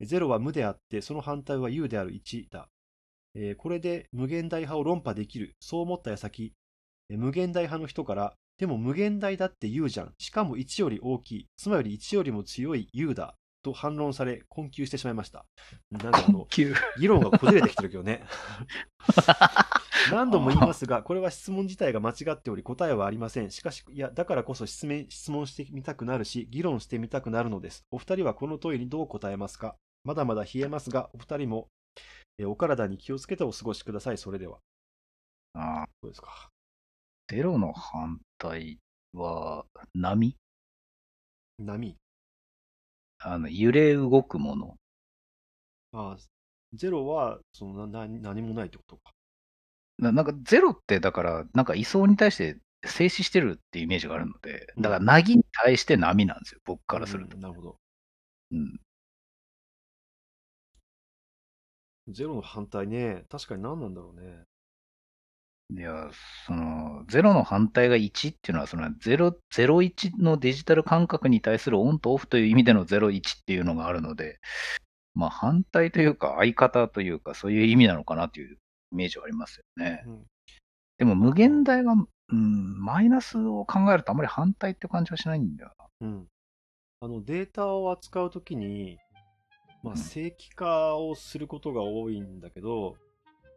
[0.00, 2.68] 0は無であって、その反対は有である1だ。
[3.34, 5.54] えーこれで無限大派を論破できる。
[5.60, 6.52] そう思った矢先、
[7.08, 10.14] 無限大派の人から、でも無限大だって有じゃん。
[10.18, 11.46] しかも1より大きい。
[11.56, 13.34] つまり1よりも強い有だ。
[13.64, 15.44] と反論され、困窮してしまいました。
[15.90, 16.74] なんかあの、急。
[17.00, 18.22] 議論がこじれてきてるけどね。
[20.12, 23.50] 何度も言いますが、これは質問自体が間違っており、答えはありません。
[23.50, 27.84] しかし、いや、だからこそ質問質問してみたくなるし、議論してみたくなるのです。
[27.90, 29.76] お二人はこの問いにどう答えますか？
[30.04, 31.68] まだまだ冷えますが、お二人も、
[32.38, 34.18] えーお体に気をつけてお過ごしください。
[34.18, 34.58] それでは。
[35.54, 36.50] あどうですか？
[37.28, 38.78] ゼロの反対
[39.14, 40.36] は波？
[41.58, 41.96] 波。
[43.24, 44.76] あの揺れ動くもの。
[45.92, 46.16] ああ、
[46.74, 49.14] ゼロは、そのなな何もないってことか。
[49.98, 57.36] ななんかゼロってだから、なんか位相に対して静止してるっていうイメージがあるので、だから、なぎに対して波なんですよ、僕からすると。
[57.36, 57.78] うんなるほど。
[58.52, 58.80] うん。
[62.08, 63.24] ゼロの反対ね。
[63.30, 64.44] 確かに何なんだろうね。
[65.70, 66.10] いや、
[66.46, 74.38] その、ゼロの反対が1っていうのは、その0、01のデジタル感覚に対するオンとオフという意味での01っていうのがあるので、
[75.14, 78.56] まあ反対というか相方というかそういう意味なのかなという
[78.92, 80.02] イメージはありますよね。
[80.06, 80.24] うん
[80.96, 81.94] でも無限大は、
[82.28, 86.06] うん、マイナスを考えるとあまり反対って感じはしないんだよな。
[86.06, 86.28] うん。
[87.00, 88.96] あの、データを扱うときに、
[89.82, 92.94] まあ、うん正規化をすることが多いんだけど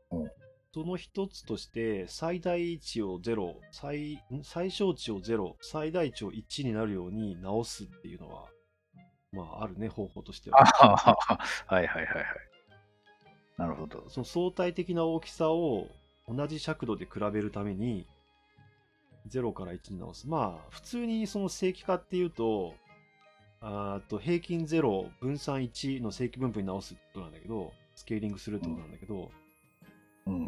[0.10, 0.32] うん、
[0.74, 8.46] その一つとして、最大値を0、最ん最小値を0、最大値を1になるように直すっていうのは、
[9.32, 10.60] まあ、あるね、方法としては。
[10.60, 11.18] あ
[11.68, 12.26] はいはいはいはい。
[13.58, 14.04] なるほど。
[14.10, 15.88] その相対的な大きさを
[16.28, 18.06] 同じ尺度で比べるために、
[19.30, 20.28] 0から1に直す。
[20.28, 22.76] まあ、普通にその正規化っていうと、
[23.62, 29.47] あーと平均0、分散1の正規分布に直すってことなんだけど、スケーリングするってことなんだけど、うん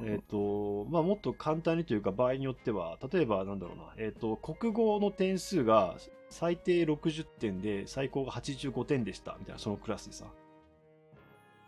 [0.05, 5.95] えっ、と、まあ、もっと簡単にというか、場合によっては、例えば、なんだろうな、えっ、と、国語の点数が
[6.29, 10.25] 最低60点で、最高が85点でした、みたいな、そのクラスでさ。
[10.25, 10.29] うん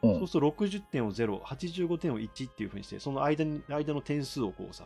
[0.01, 4.85] そうすると60点を0、85点を1っていうふうにして、その間に間の点数をこうさ、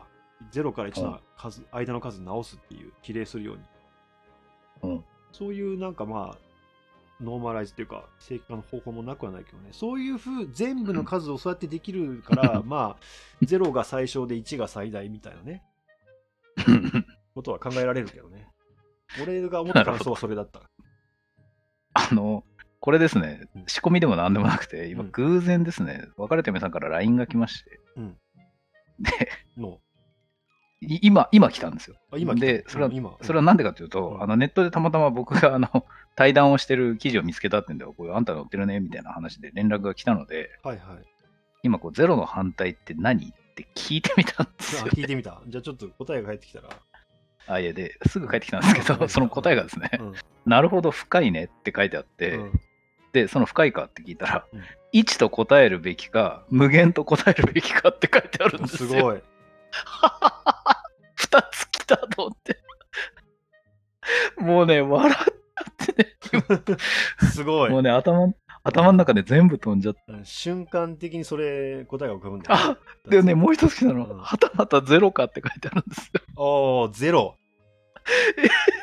[0.51, 4.91] 0から1の数、間の数直すっていう、比例するように。
[4.91, 6.38] うんそういうなんかまあ、
[7.21, 9.69] ノーマライズっていうか、正規化の方法もなくはないけどね。
[9.71, 13.04] そういうふう、全部の数をそうやってできるから、 まあ、
[13.41, 15.63] 0が最小で1が最大みたいなね、
[17.34, 18.49] ことは考えられるけどね。
[19.21, 20.62] 俺が思った感想はそれだった。
[21.93, 22.43] あの、
[22.82, 23.47] これですね。
[23.56, 25.12] うん、仕込みでもなんでもなくて、今うん。
[25.12, 28.17] 偶然ですね、別れた嫁さんから LINE が来まして、うん。
[28.99, 29.80] で、の
[30.82, 31.95] い今、今来たんですよ。
[32.12, 34.21] あ今で、それはそれはなんでかというと、うん。
[34.23, 40.97] あのネットでたまたま僕があの対談をしてる記事を見つけたってんで、こうあんた載ってるねみたいな話で連絡が来たので、はいはい。
[41.63, 44.91] 今こう、ゼロの反対って何って聞いてみたんですあよ。
[44.91, 45.41] 聞いてみた。
[45.47, 46.69] じゃあちょっと答えが返ってきたら。
[47.47, 50.13] あ、いや、で、すぐ帰ってきたんですけうんど、その答えがですね、うん
[50.45, 52.62] なるほど、深いねって書いてあって、うん
[53.13, 54.62] で、その深いかって聞いたら、うん
[54.93, 58.89] 1と答えるべきか、無限と答えるべきかって書いてあるんですよ。
[58.89, 59.17] すごい。
[61.19, 62.58] 2つ来たと思って。
[64.38, 65.15] もうね、笑っ。
[67.31, 67.81] すごいもう。
[67.81, 68.33] ね、頭、
[68.63, 70.01] 頭の中で全部飛んじゃって。
[70.09, 72.77] うん瞬間的にそれ答えが浮かぶんだよあ、
[73.09, 76.21] でね、もう一つ来たのうんは、はたまたゼロかって書いてあるんですよ。
[76.35, 77.38] おー、ゼロ。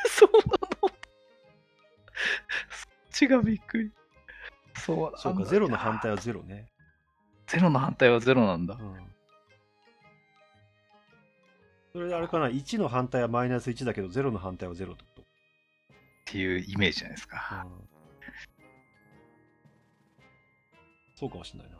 [0.07, 0.38] そうな
[0.83, 0.88] の？
[0.88, 0.92] そっ
[3.12, 3.90] ちがびっくり。
[4.76, 6.66] そうなんだそうか、ゼロの反対はゼロね。
[7.46, 8.78] ゼロの反対はゼロなんだ。
[8.81, 8.94] うん。
[11.92, 15.22] それであれかな、1の反対はマイナス1だけど、0の反対は0ってこ
[16.33, 17.37] っていうイメージじゃないですと。
[17.37, 17.66] か。
[17.66, 17.92] うん
[21.14, 21.77] そうかもしれないな。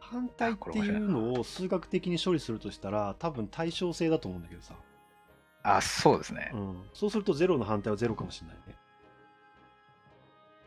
[0.00, 4.74] 反対っていうのを数学的に処理するとしたら、多分対称性だと思うんだけどさ。
[5.62, 6.56] あ、そうですねう。
[6.56, 6.82] ん。
[6.94, 8.76] そうすると0の反対は0かもしれないね。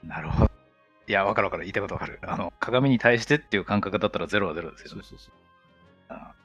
[0.02, 0.52] なるほど。
[1.08, 1.64] いや、わかるわかる。
[1.64, 2.20] 言いたいことわかる。
[2.22, 5.04] あの、鏡に対してっていう感覚だったらゼロはゼロですよね。
[5.04, 5.34] そうそうそう。
[6.08, 6.36] あ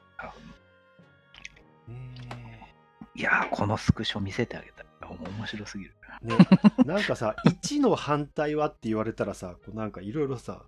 [3.19, 4.85] いやー、このスクショ見せてあげたい。
[5.01, 5.93] 面白すぎる。
[6.23, 6.37] えね
[6.87, 10.63] なんかさ、1の反対はって言われたらさ、こうなんかいろいろさ、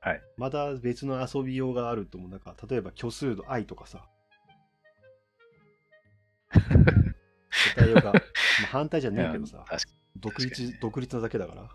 [0.00, 2.30] はいまた別の遊びようがあると思う。
[2.30, 4.06] なんか、例えば虚数の i とかさ。
[7.74, 8.22] 答えようが、まあ、
[8.66, 9.64] 反対じゃねえけどさ
[10.16, 11.62] 独立、独立なだけだから。
[11.62, 11.68] な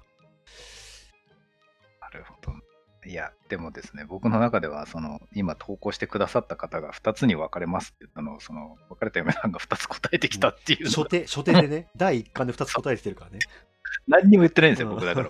[2.12, 2.69] るほど。
[3.06, 13.40] いや、でもですね、僕の中では、その、今投稿してくださった方が2つに分かれますって言ったのを、その、分かれた嫁さんが2つ答えてきたっていうのが、初手、初手でね、 第1巻で2つ答えててるからね。
[14.08, 15.30] 何にも言ってないんですよ、僕だから。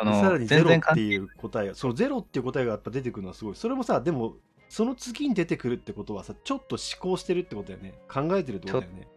[0.00, 3.56] あでさらの、にゼロっていう答えが、そのゼロっていう答えがやっぱ出てくるのはすごい。
[3.56, 4.36] それもさ、でも、
[4.68, 7.94] その次に出てくるってことはさ、ちょっと思考してるってことだよね。
[8.08, 9.08] 考えてるってことだよね。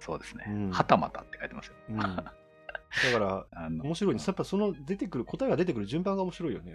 [0.00, 0.70] そうですねうん。
[0.70, 1.74] はたまたって書いてますよ。
[1.90, 2.00] うん。
[3.04, 4.22] だから、あの、面白いね。
[4.24, 6.72] やっぱその出てくる、答えが出てくる順番が面白いよね。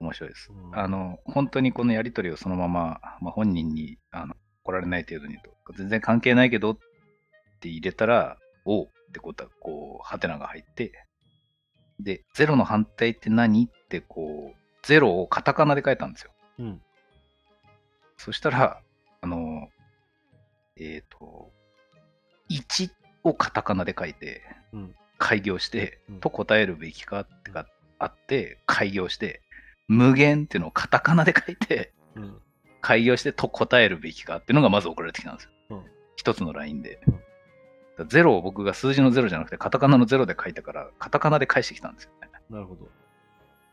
[0.00, 0.50] 面白いです。
[0.52, 6.78] うんあの、本当にこのやりとりをそのまま、まあ、本人にあの怒られない程度にと、全然関係ないけどっ
[7.60, 10.92] て入れたら、おうってことは、こう、ハテナが入って、
[12.00, 16.30] で、ゼロの反対って何って、こう、ゼロをカタカナで書いたんですよ。
[16.60, 16.82] うん。
[18.16, 18.80] そしたら、
[19.20, 19.68] あの、
[20.76, 21.50] えっ、と、
[22.50, 22.90] 1
[23.24, 27.66] をカタカナで書いて、うん開業して、うんと答えるべきかってか、
[27.98, 29.42] あって、開業して、
[29.88, 32.38] 無限っていうのをカタカナで書いて、うん。
[32.80, 35.50] 開業してと答えるべきかっていうのがまず送られてきたんですよ。
[35.70, 35.84] うん
[36.16, 36.98] 一つのラインで。
[38.08, 42.28] ゼロを僕が数字のゼロじゃなくてカタカナのゼロで書いたから、カタカナで返してきたんですよね。
[42.50, 42.88] なるほど。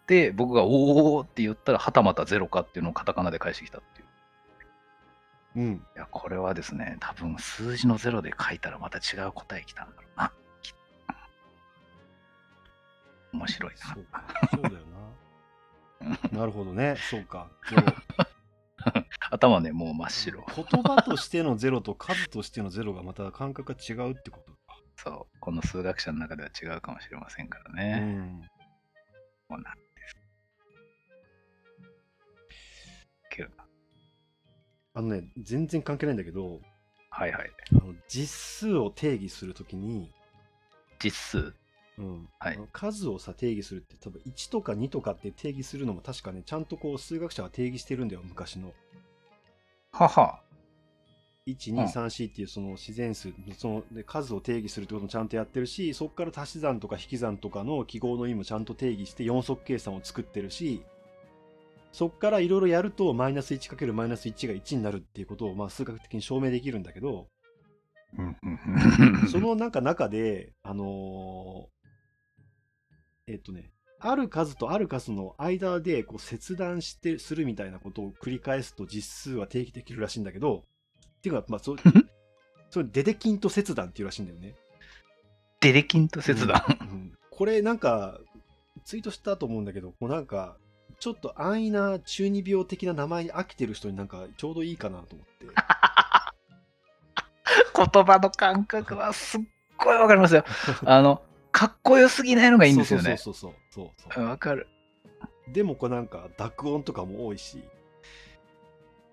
[0.08, 5.65] で、僕がおーって言ったら、はたまたゼロかっていうのをカタカナで返してきたっていう。
[5.65, 5.73] うん。
[5.95, 10.29] いや、これはですね、多分数字のゼロで書いたらまた違う答え来たんだろうな。
[10.29, 10.44] き
[13.36, 13.78] 面白いな。
[13.93, 14.06] そう
[14.52, 14.95] そうだよな。
[16.32, 16.95] なるほどね。
[17.10, 17.50] そうか。
[17.69, 17.84] ゼロ
[19.32, 20.45] 頭ね、もう真っ白。
[20.56, 24.80] 言葉としてのゼロと数としてのゼロがまた感覚が違うってことか。
[24.98, 25.39] そう。
[25.39, 28.00] この数学者の中では違うかもしれませんからうね。
[28.00, 28.41] ん。
[29.50, 30.15] そうなんです。
[33.32, 33.50] けど
[34.93, 36.62] あのね、全然関係ないんだけど、
[37.10, 37.52] はいはい。
[37.71, 38.38] あの実
[38.69, 40.10] 数を定義するときに、
[41.00, 41.54] 実数？
[41.97, 42.29] うん。
[42.39, 42.60] はい。
[42.71, 48.73] 数をさ定義するって多分1とか2とかって定義するのも確かねちゃんとこう数学者は定義してるんだよ昔の。
[49.91, 50.41] はは。
[51.47, 60.84] 1234っていうその自然数そので数を定義するってこともちゃんとやってるしそこから足し算とか引き算とかの記号の意味もちゃんと定義して4則計算を作ってるし
[61.91, 67.27] そこからいろいろやるとマイナス 1× マイナス1が1になるっていうことをまあ数学的に証明できるんだけど
[68.17, 68.60] うんうん
[69.23, 69.27] うん。
[69.29, 71.74] そのなんか中で、あのー
[73.27, 80.61] えっとね、ある数とある数の間でこう切断してするみたいなことを繰り返すと実数は定義できるらしいんだけど、っ
[81.21, 81.77] ていうか、まあ、そう、
[82.69, 84.53] それデデキンと切断っていうらしいんだよね。
[85.59, 86.63] デレキンと切断？
[86.81, 88.17] うんうんこれなんか、
[88.85, 90.55] ツイートしたと思うんだけど、こうなんか、
[90.99, 95.45] ちょっと安易な中二病的な名前に飽きてる人になんかちょうどいいかなと思って。
[97.75, 99.41] 言葉の感覚はすっ
[99.77, 100.45] ごいわかりますよ。
[100.85, 101.21] あの、
[101.55, 103.15] かっこよすぎないのがいいんですよね。
[103.15, 104.25] そうそうそうそう。
[104.25, 104.67] わかる。
[105.53, 107.63] でもこうなんか濁音とかも多いし、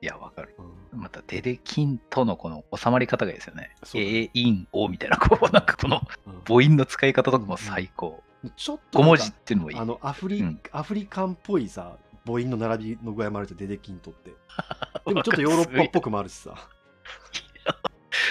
[0.00, 0.56] いや、わかる。
[0.92, 3.70] うんまた、デレキンとのこの収まり方がいいですよね。
[3.94, 8.20] え、イン、オみたいな、こう、なんかこのうん母音の使い方とかも最高。
[8.56, 9.78] ちょっと5文字っていうのもいい。
[9.78, 14.30] あのアフリ、うんアフリカンっぽいさ母音の並びの具合もあるじゃんデデキントって
[15.06, 16.56] でもちょっとヨーロッパっぽくもあるしさ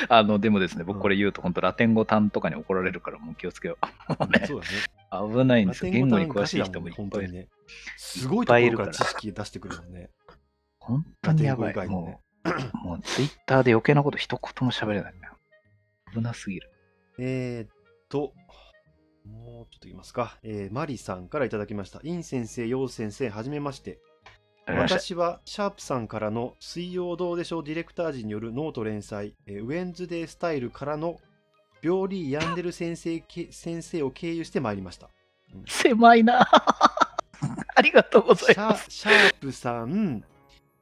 [0.09, 4.27] あの、でもですね、うん僕これ言うと、本当ラテン語単とかに怒られるから、もう気をつけよう。
[4.27, 4.67] ね、 そうだ
[5.27, 5.91] ね危ないんですよ。
[5.91, 7.33] 言語に詳しい人もいっぱいいる。
[7.33, 7.47] ね
[7.97, 10.09] すごいところから知識出してくるもんね
[10.79, 11.75] 本当にやばい。
[11.75, 12.49] ねもう、
[12.87, 15.13] もうツイッターで余計なこと一言も喋れない。
[16.13, 16.69] 危なすぎる。
[17.17, 17.69] えー、っ
[18.09, 18.33] と
[19.25, 23.99] もうちょっといきますか、えーマリさんからいただきましたイン先生ヨウ先生はじめまして
[24.67, 31.19] 私はシャープさんからの水曜どうでしょうディレクター陣によるノート連載、えー Wednesday Style からの
[31.81, 35.07] ビョーリー・ヤンデル先生け 先生を経由してまいりました。
[35.07, 35.13] た
[35.67, 36.41] 狭いな
[37.75, 38.89] ありがとうございます。
[38.91, 40.23] シャープさん、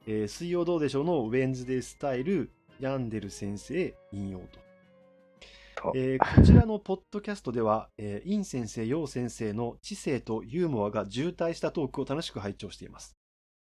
[0.05, 4.59] えー水曜どうでしょうの Wednesday Style、ヤンデル先生引用と。
[5.81, 13.18] とえーこちらのポッドキャストでは、えーイン先生、ヨウ先生の知性とユーモアが渋滞したトークを楽しく拝聴しています。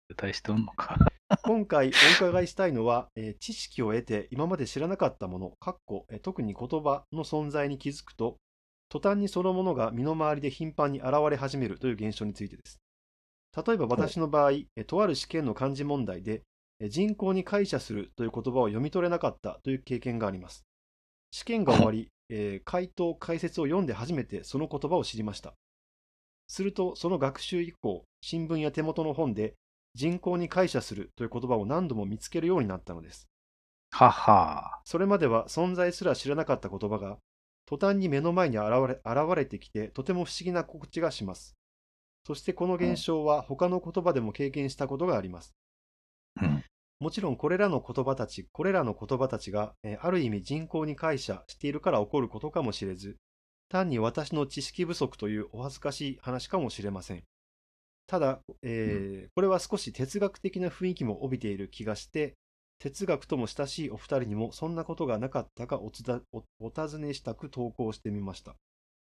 [0.09, 0.97] 歌いしておんのか。
[1.43, 8.37] 今回お伺いしたいのは、えー知識を得て今まで知らなかったもの、かっこえー特に言葉の存在に気づくと、
[8.89, 12.79] 途端にそのものが身の回りで頻繁に現れ始めるという現象についてです。
[13.65, 16.43] 例えば私の場合、えーとある試験の漢字問題で、
[16.79, 20.65] えー人口に解釈するという言葉を読み取れなかったという経験があります。
[21.31, 25.53] 試験が終わり、 えー回答、解説を読んで初めてその言葉を知りました。
[26.47, 29.55] すると、その学習以降、新聞や手元の本で、
[29.93, 33.27] 人口に解釈するという言葉を何度も見つけるようになったのです。
[33.91, 34.81] はは。
[34.85, 37.17] それまでは存在すら知らなかった言葉が、
[37.65, 41.55] 途端に目の前に現れ現れてきて、とても不思議な心地がします。
[42.25, 45.55] そしてこの現象は他の言葉でも経験したことがあります。
[46.41, 46.63] うん。
[46.99, 53.17] もちろんこれらの言葉たち、これらの言葉たちが、えーある意味人口に解釈しているから起こることかもしれず、
[53.69, 57.23] 単に私の知識不足というお恥ずかしい話かもしれません。
[58.07, 62.35] ただ、えーこれは少し哲学的な雰囲気も帯びている気がして、
[62.79, 68.55] 哲学とも親しいお二人にもそんなことがなかったかお尋ねしたく投稿してみました。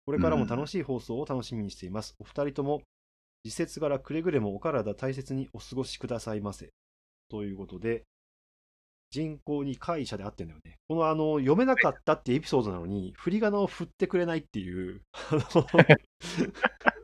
[0.05, 2.15] これからも楽しい放送を楽しみにしています。
[2.19, 2.81] お二人とも
[3.43, 6.69] 時節柄くれぐれもお体大切にお過ごしくださいませ。
[7.29, 8.03] ということで、
[9.09, 10.75] 人口に会社であってんだよね。
[10.87, 15.41] このあの、読めなかったってエピソードなのに、振り仮名を振ってくれないっていう、あの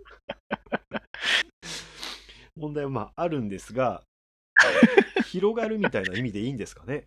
[2.56, 4.04] 問題はまああるんですが、
[5.26, 7.06] 広がるみたいな意味でいいんですかね？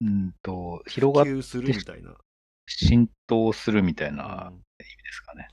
[0.00, 2.16] うんと、広がっ普及するみたいな。
[2.66, 5.48] 浸透するみたいなあ意味ですかね。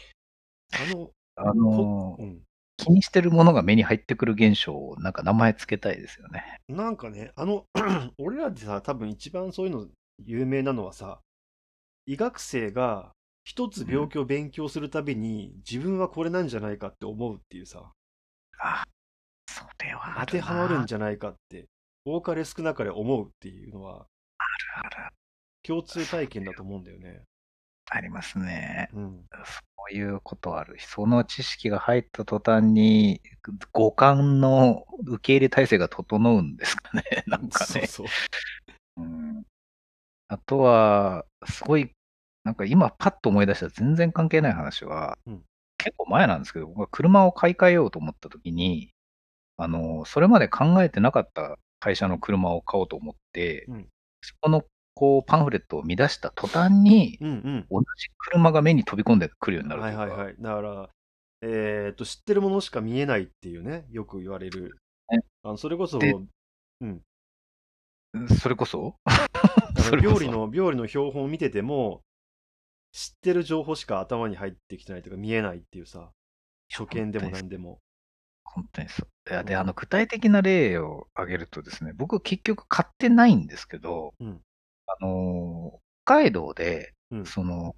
[0.93, 2.41] の、あのこ、うん、
[2.77, 6.59] 気にしてるものが目に入ってくる現象をなんか名前つけたいですよね。
[6.67, 7.65] なんかね、あの、
[8.19, 9.87] 俺らでさ、多分一番そういうの
[10.25, 11.19] 有名なのはさ、
[12.05, 13.11] 医学生が
[13.45, 17.91] 一つ病気を勉強するたびに、自分はこれなんじゃないかって思うっていうさ、
[18.59, 18.83] あ、
[19.47, 21.67] それはあ当てはまるんじゃないかって、
[22.05, 24.05] 多かれ少なかれ思うっていうのは
[24.37, 25.15] ある
[25.63, 27.23] 共通体験だと思うんだよね。
[27.89, 28.89] ありますね。
[28.93, 29.25] うん。
[29.43, 30.75] そういうことある。
[30.79, 33.21] その知識が入った途端に、
[33.71, 37.03] 五感の受け入れ体制が整うんですかね。
[37.27, 37.65] なんかね。
[37.65, 38.07] そうそう。
[38.97, 39.43] うん
[40.27, 41.91] あとは、すごい、
[42.43, 45.43] なんか今パッと思い出した全然関係ない話は、うん
[45.85, 48.91] 結構前なんですけど、僕は車を買い替えようと思った時に、
[49.57, 53.87] あの、それまで考えてなかった会社の車を買おうと思って、うん
[54.27, 54.63] そこの
[54.95, 57.65] こうパンフレットを見出した途端に、うんうん。
[57.69, 60.35] 同じ車が目に飛び込んでくるようになるとか、はいはいはい。
[60.39, 60.89] だから、
[61.43, 64.79] えっと、知ってるものしか見えないっていうね、よく言われる
[65.11, 65.19] ね。
[65.43, 66.15] あのそれこそ、で
[66.81, 67.01] うん。
[68.39, 68.95] それこそ？
[69.03, 69.27] あ
[69.75, 72.01] の それこそ病理の、病理の標本を見てても、
[72.95, 76.11] 知ってる情報しか頭に入ってきてないというか見えないっていうさ、
[76.73, 77.79] 初見でも何でも。
[78.45, 79.29] 本当にそう。
[79.29, 84.41] いやで、うんあの、具体的な例を挙げるとですね、僕結局買ってないんですけど、うん
[84.87, 87.75] あのー、北海道で、うんその、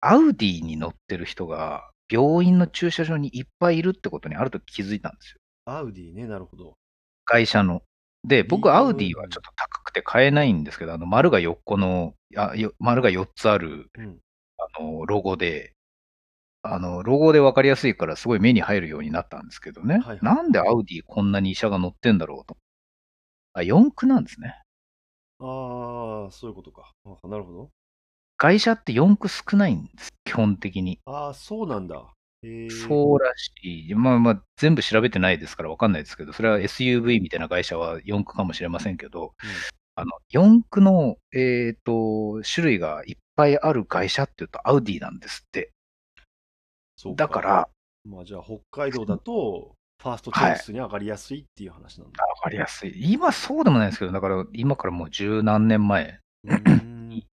[0.00, 5.38] アウディに乗ってる人が、病院の駐車場にいっぱいいるってことにあると気づいたんですよ。
[5.66, 6.74] アウディね、なるほど。
[7.24, 7.82] 会社の。
[8.24, 14.18] で、僕、アウディはちょっと高くて買えないんですけど、あの、丸が4個の、あよ丸が4つある、うん。
[14.78, 15.72] あの、ロゴで、
[16.62, 19.98] あの、ロゴで分かりやすいからすごい目に入るようになったんですけどね。
[19.98, 22.56] はいはいなんでアウディこんなに医者が乗ってんだろうと。
[23.54, 24.60] あ、四駆なんですね。
[25.40, 26.92] ああ、そういうことか。
[27.04, 27.70] あなるほど。
[28.38, 30.10] 外車って四駆少ないんです。
[30.24, 31.00] 基本的に。
[31.06, 32.12] ああ、そうなんだ。
[32.70, 33.52] そうらし
[33.88, 33.94] い。
[33.94, 39.34] まあまあ、全部調べてないですから分かんないですけど、それは SUV みたいな会社は四駆かもしれませんけど、
[39.98, 45.72] あの、四駆の、えっ、と、種類がいっぱいある会社っていうとアウディなんですって。
[46.96, 47.68] そうだから、
[48.04, 52.24] まあじゃあ北海道だと、ファーストチョイスに上がりやすいっていう話なんだ。
[52.24, 53.12] わかりやすい。
[53.12, 56.20] 今そうでもないですけど、だから今からもう十何年前。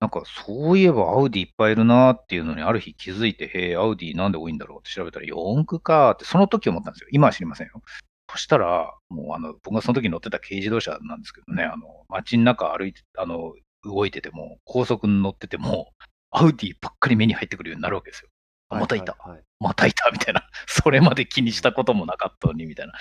[0.00, 7.08] なんかそういえばアウディいっぱいいるなっていうのにある日気づいて、へえ、アウディなんで多いんだろうって調べたら四駆かって、その時思ったんですよ。
[7.10, 7.82] 今は知りませんよ。
[8.30, 13.54] そしたら、もうあの、僕がその時乗ってた軽自動車なんですけどね、あの、街の中歩いて、あの、
[13.84, 15.92] 動いてても、高速に乗ってても、
[16.30, 18.28] アウディばっかり目に入ってくるようになるわけですよ。
[18.68, 19.12] あまたいた。
[19.12, 20.48] はいはいはいまたいたみたいな。
[20.68, 22.92] それまで気にしたこともなかったのに、みたいな。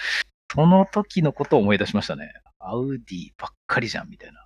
[0.52, 2.34] その時のことを思い出しましたね。
[2.58, 4.46] アウディばっかりじゃん、みたいな。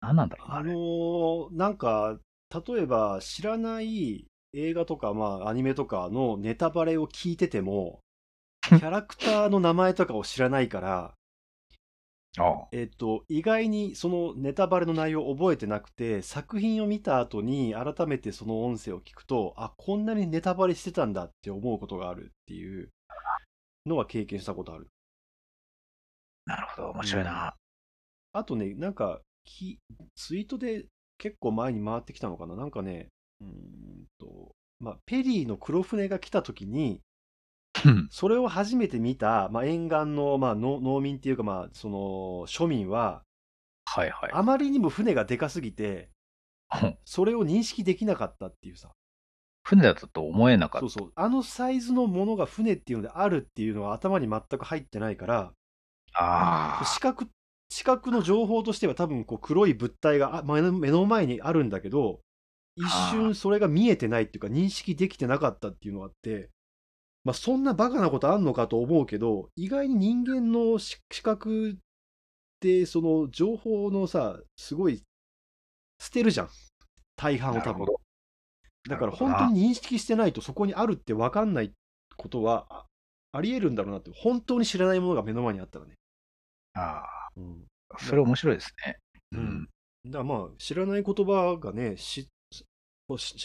[0.00, 0.56] 何なんだろうな。
[0.56, 2.18] あのーなんか、
[2.66, 8.00] 例えば知らない映画とか、まあ、アニメとかのネタバレを聞いてても、
[8.78, 11.14] キャラクターの名前とかを知らないから、
[12.38, 22.90] ああえっと、意外にそのネタバレの内容を覚えてなくて、作品を見た後に改めてその音声を聞くと、あ、こんなにネタバレしてたんだって思うことがあるっていう
[23.86, 24.88] のは経験したことある。
[26.46, 27.56] なるほど、面白いな。
[28.32, 29.80] あとね、なんか、き
[30.14, 30.86] ツイートで
[31.18, 33.08] 結構前に回ってきたのかななんかね、
[33.40, 37.00] うーんと、まあ、ペリーの黒船が来た時に、
[37.84, 41.98] うんそれを初めて見た、まあ、沿岸の、まあ、の農民っていうか、まあ、その
[42.46, 43.22] 庶民は、
[43.84, 44.30] はいはい。
[44.32, 46.10] あまりにも船がでかすぎて、
[46.82, 48.90] うんそれを認識できなかったっていうさ。
[49.62, 50.88] 船だったと思えなかった。
[50.88, 51.12] そうそう。
[51.14, 55.52] あのサイズのものが船っていうのであるっていうのが頭に全く入ってないから、
[56.14, 57.28] あ視覚、
[57.68, 62.20] 視覚の情報としては多分こう黒い物体があ目の目の前にあるんだけど、
[62.76, 66.50] 一瞬それが見えてないっていうか認識できてなかったっていうのがあって、
[67.24, 71.74] まあ、そんなバカなことあんのかと思うけど意外に人間の視視覚っ
[72.60, 75.02] てその情報のさすごい
[76.00, 76.48] 捨てるじゃん。
[77.16, 77.86] 大半を多分。
[78.88, 81.72] だから本当に認識してないとそこにあるって分かんない
[82.16, 82.86] ことはあ
[83.32, 85.94] ありえるんだろうなって本当に知らないものが目の前にあったらね、
[86.74, 87.04] あ
[87.36, 88.96] うん、あ、それ面白いですね。
[89.32, 89.42] ううん。
[89.42, 89.68] ん。
[90.06, 92.28] だからまあ知らない言葉がね知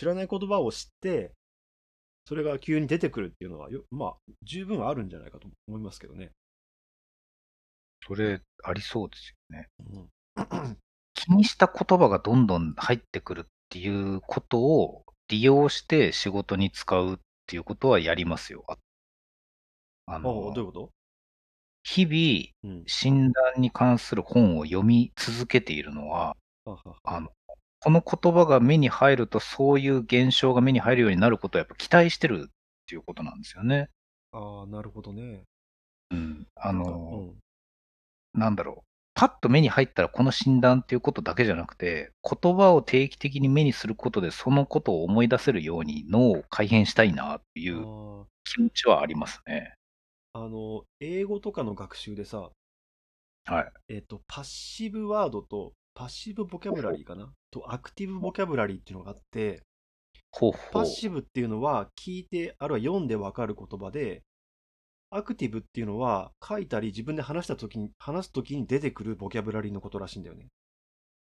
[0.05, 1.33] らない言葉を知って
[2.27, 6.31] それが急に出てくるっていうのはよまあ十分あるんじゃないかと思いますけどね、
[8.07, 9.67] それ、ありそうですよね。
[9.89, 10.77] うん、
[11.13, 17.17] 気にした言葉がどんどん入ってくるっていうことを利用して仕事に使うっ
[17.47, 18.63] ていうことはやりますよ。
[20.07, 20.91] あのどういうこと、
[21.83, 22.83] 日々、うん。
[22.85, 26.95] 診断に関する本を読み続けているのは、はは。
[27.03, 27.29] あの
[27.85, 32.51] この言葉が目に入ると、そういう現象が目に入るようになることをやっぱ期待してるっ
[32.87, 33.89] ていうことなんですよね。
[34.31, 35.43] ああなるほどね
[36.09, 38.83] うん、あの、うんなんだろう。
[39.13, 49.75] パッと目に入ったらこの診断っていうことだけじゃなくて、言葉を定期的に目にすることでそのことを思い出せるように脳を改変したいなっていうあ気持ちはありますね。
[50.33, 52.49] ああの英語とかの学習でさ
[53.45, 53.71] はい。
[53.89, 59.63] えっ、とパッシブワードとパッシブボキャブラリーかなとアクティブボキャブラリーっていうのがあって
[60.31, 60.85] ほうほうパッ。
[60.85, 64.23] シブっていうのは聞いてあるいは読んでわかる言葉で
[65.09, 70.47] アクティブっていうのは書いたり自分で話した時に話す時に出てくるボキャブラリーのことらしいんだよね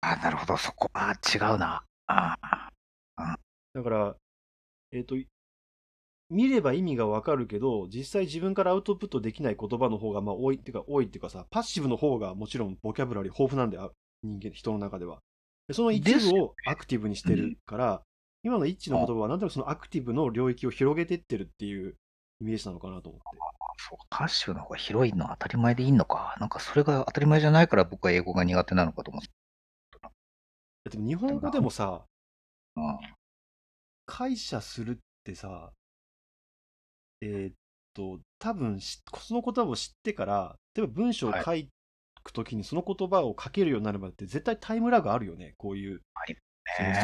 [0.03, 0.57] あ、なるほど。
[0.57, 1.85] そこは違うな。
[2.07, 2.37] あ
[3.73, 4.17] だから
[4.93, 5.15] えっ、と
[6.29, 15.23] 見れば意味がわかるけど実際自分からアウトプットできない言葉の方がまあ多いっていうか多いっていうかさパッシブの方がもちろんボキャブラリー豊富なんだよ人間人の中ではで
[15.73, 18.03] その一部をアクティブにしてるから、
[18.43, 21.97] 今の一致の言葉はなんとなくそのアクティブの領域を広げてってるっていう
[22.41, 23.39] イメージなのかなと思って
[23.79, 26.37] そうパッシブの方が広いのは当たり前でいいのか。
[26.41, 29.31] なんかそれが当たり前じゃないから僕は英語が苦手なのかと思って
[30.91, 32.05] でも日本語でもさ
[32.75, 32.81] た。
[32.81, 32.99] うん
[34.07, 35.73] 解釈するってさ
[37.21, 37.55] えーっ
[37.95, 41.55] と多分しその言葉を知ってから例えば文章を書
[42.23, 45.55] くときにその言葉を書けるようになるまでって絶対タイムラグあるよね。
[45.59, 46.03] こういう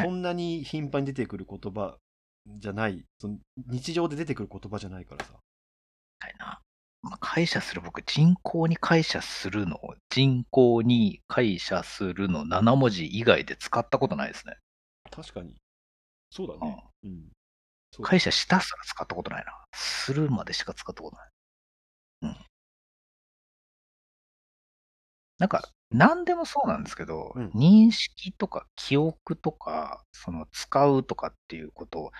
[0.01, 1.97] そんなに頻繁に出てくる言葉
[2.59, 3.03] じゃない。
[3.19, 3.37] その
[3.67, 5.33] 日常で出てくる言葉じゃないからさ。
[7.01, 14.55] まあ、解釈する僕、人口に解釈するの、人口に解釈するの7文字以外で使ったことないですね。
[15.11, 15.55] 確かに。
[16.31, 16.83] そうだね。
[17.03, 17.31] うん。
[17.91, 19.53] そうだ解釈したすら使ったことないな。
[19.73, 21.29] するまでしか使ったことない。
[25.39, 32.11] なんか、何でもそうなんですけど、うん認識とか記憶とか、その使うとかっていうことを、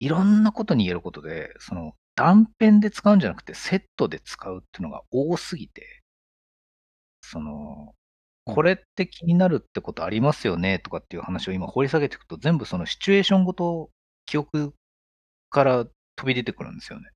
[0.00, 6.02] いろんなことに言えることで、その断片で使うんじゃなくてセットで使うっていうのが多すぎて、
[7.22, 7.94] その、
[8.44, 13.90] これって気になるってことありますよねとかっていう話を今掘り下げていくと、全部そのシチュエーションごと
[14.26, 14.74] 記憶
[15.50, 17.08] から飛び出てくるんですよね。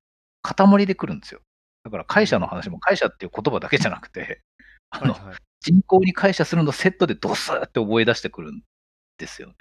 [0.42, 1.40] 塊でくるんですよ。
[1.84, 4.42] だから会社の話も会社っていう言葉だけじゃなくて、
[4.90, 8.62] あの、はいはい人口に会社するのセットでドスーって覚え出してくるん
[9.18, 9.54] ですよね。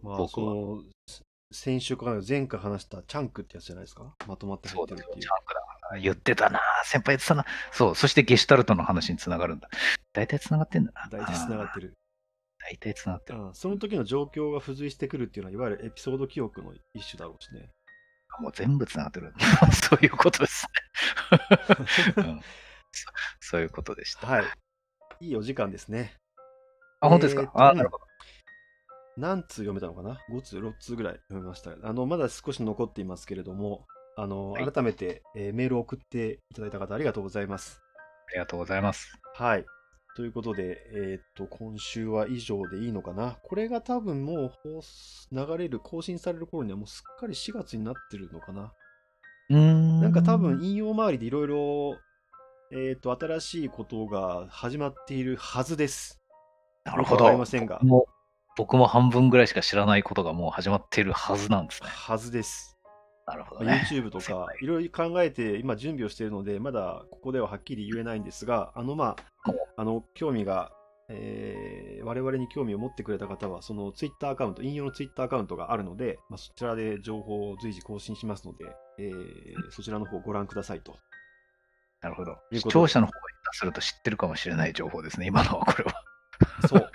[0.00, 0.54] まあ、僕そは。
[0.54, 0.82] の
[1.52, 4.14] 先週から前回話したチャンクってやつじゃないですか？
[4.26, 6.00] まとまって入ってるっていうチャンクだ。
[6.00, 7.44] 言ってたな、先輩言ってたな。
[7.72, 9.68] そう、そしてゲシュタルトの話につながるんだ。
[10.12, 11.08] 大体つながってんだな。
[11.10, 11.88] 大体つながってる。
[11.88, 11.94] る
[12.58, 13.38] 大体つながってる。
[13.40, 17.70] うんその時の状況が付随してくるっていうのは、いわゆるエピソード記憶の一種だろうしね。
[18.40, 19.32] もう全部つながってる。
[19.72, 20.66] そういうことです
[22.16, 22.40] ね、 うん
[22.94, 23.10] そ。
[23.40, 24.26] そういうことでした。
[24.26, 24.44] はい。
[25.20, 26.14] いいお時間ですね。
[27.00, 28.04] あ、本当ですか、えーとあ、なるほど。
[29.16, 31.72] 何通読めたのかな ?5 通、6通ぐらい読めました。
[31.82, 33.86] あの、まだ少し残っていますけれども、
[34.16, 37.80] あの、はい改めて、えーメールを送っていただいた方、ありがとうございます。
[38.28, 39.12] ありがとうございます。
[39.34, 39.64] はい。
[40.16, 43.38] ということで、えーっと、今週は以上でいいのかな？
[43.42, 44.80] これが多分もう
[45.32, 48.72] 流れる、更新される頃にはもうすっかり4月になってるのかな？
[49.50, 50.00] うーん。
[50.00, 51.98] なんか多分引用周りでいろいろ、
[52.76, 56.20] えーっと、新しいことが始まっているはずです。
[56.84, 57.22] なるほど。
[57.22, 58.06] わかりませんが僕も
[58.56, 61.88] 僕も半分ぐらいしか知らないことがもう始まっているはずなんですね。
[61.88, 62.76] はずです。
[63.28, 63.86] なるほどまあね。
[63.88, 69.14] YouTube とか いろいろ考えて今準備をしているのでまだここでははっきり言えないんですがあのま
[69.44, 70.72] ああの興味が、
[71.08, 78.66] えー我々に興味を持ってくれた方はその Twitter アカウント引用の Twitter アカウントがあるので、まあ、そちらで情報を随時更新しますので、
[78.98, 80.96] えーそちらの方をご覧くださいと
[82.04, 82.36] なるほど。
[82.52, 83.18] 視聴者の方が
[83.52, 85.94] すると知ってるかもしれない情報ですね、今のはこれは。
[86.68, 86.90] そう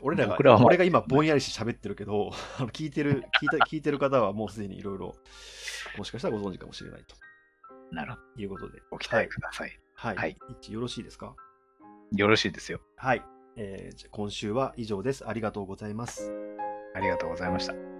[0.00, 5.16] 俺らが僕ら俺が今ぼんやりして喋ってるけど、 あの聞いてる聞いた聞いてる方はもうすでにいろいろ
[5.98, 7.16] もしかしたらご存知かもしれないと
[7.90, 8.42] なるほど。
[8.42, 9.80] いうことで、ご期待ください。
[9.96, 11.34] はい、はい一致よろしいですか？
[12.12, 12.80] よろしいですよ。
[12.96, 13.24] はい、
[13.56, 15.26] えーじゃあ今週は以上です。
[15.26, 16.30] ありがとうございます。
[16.94, 17.93] ありがとうございました。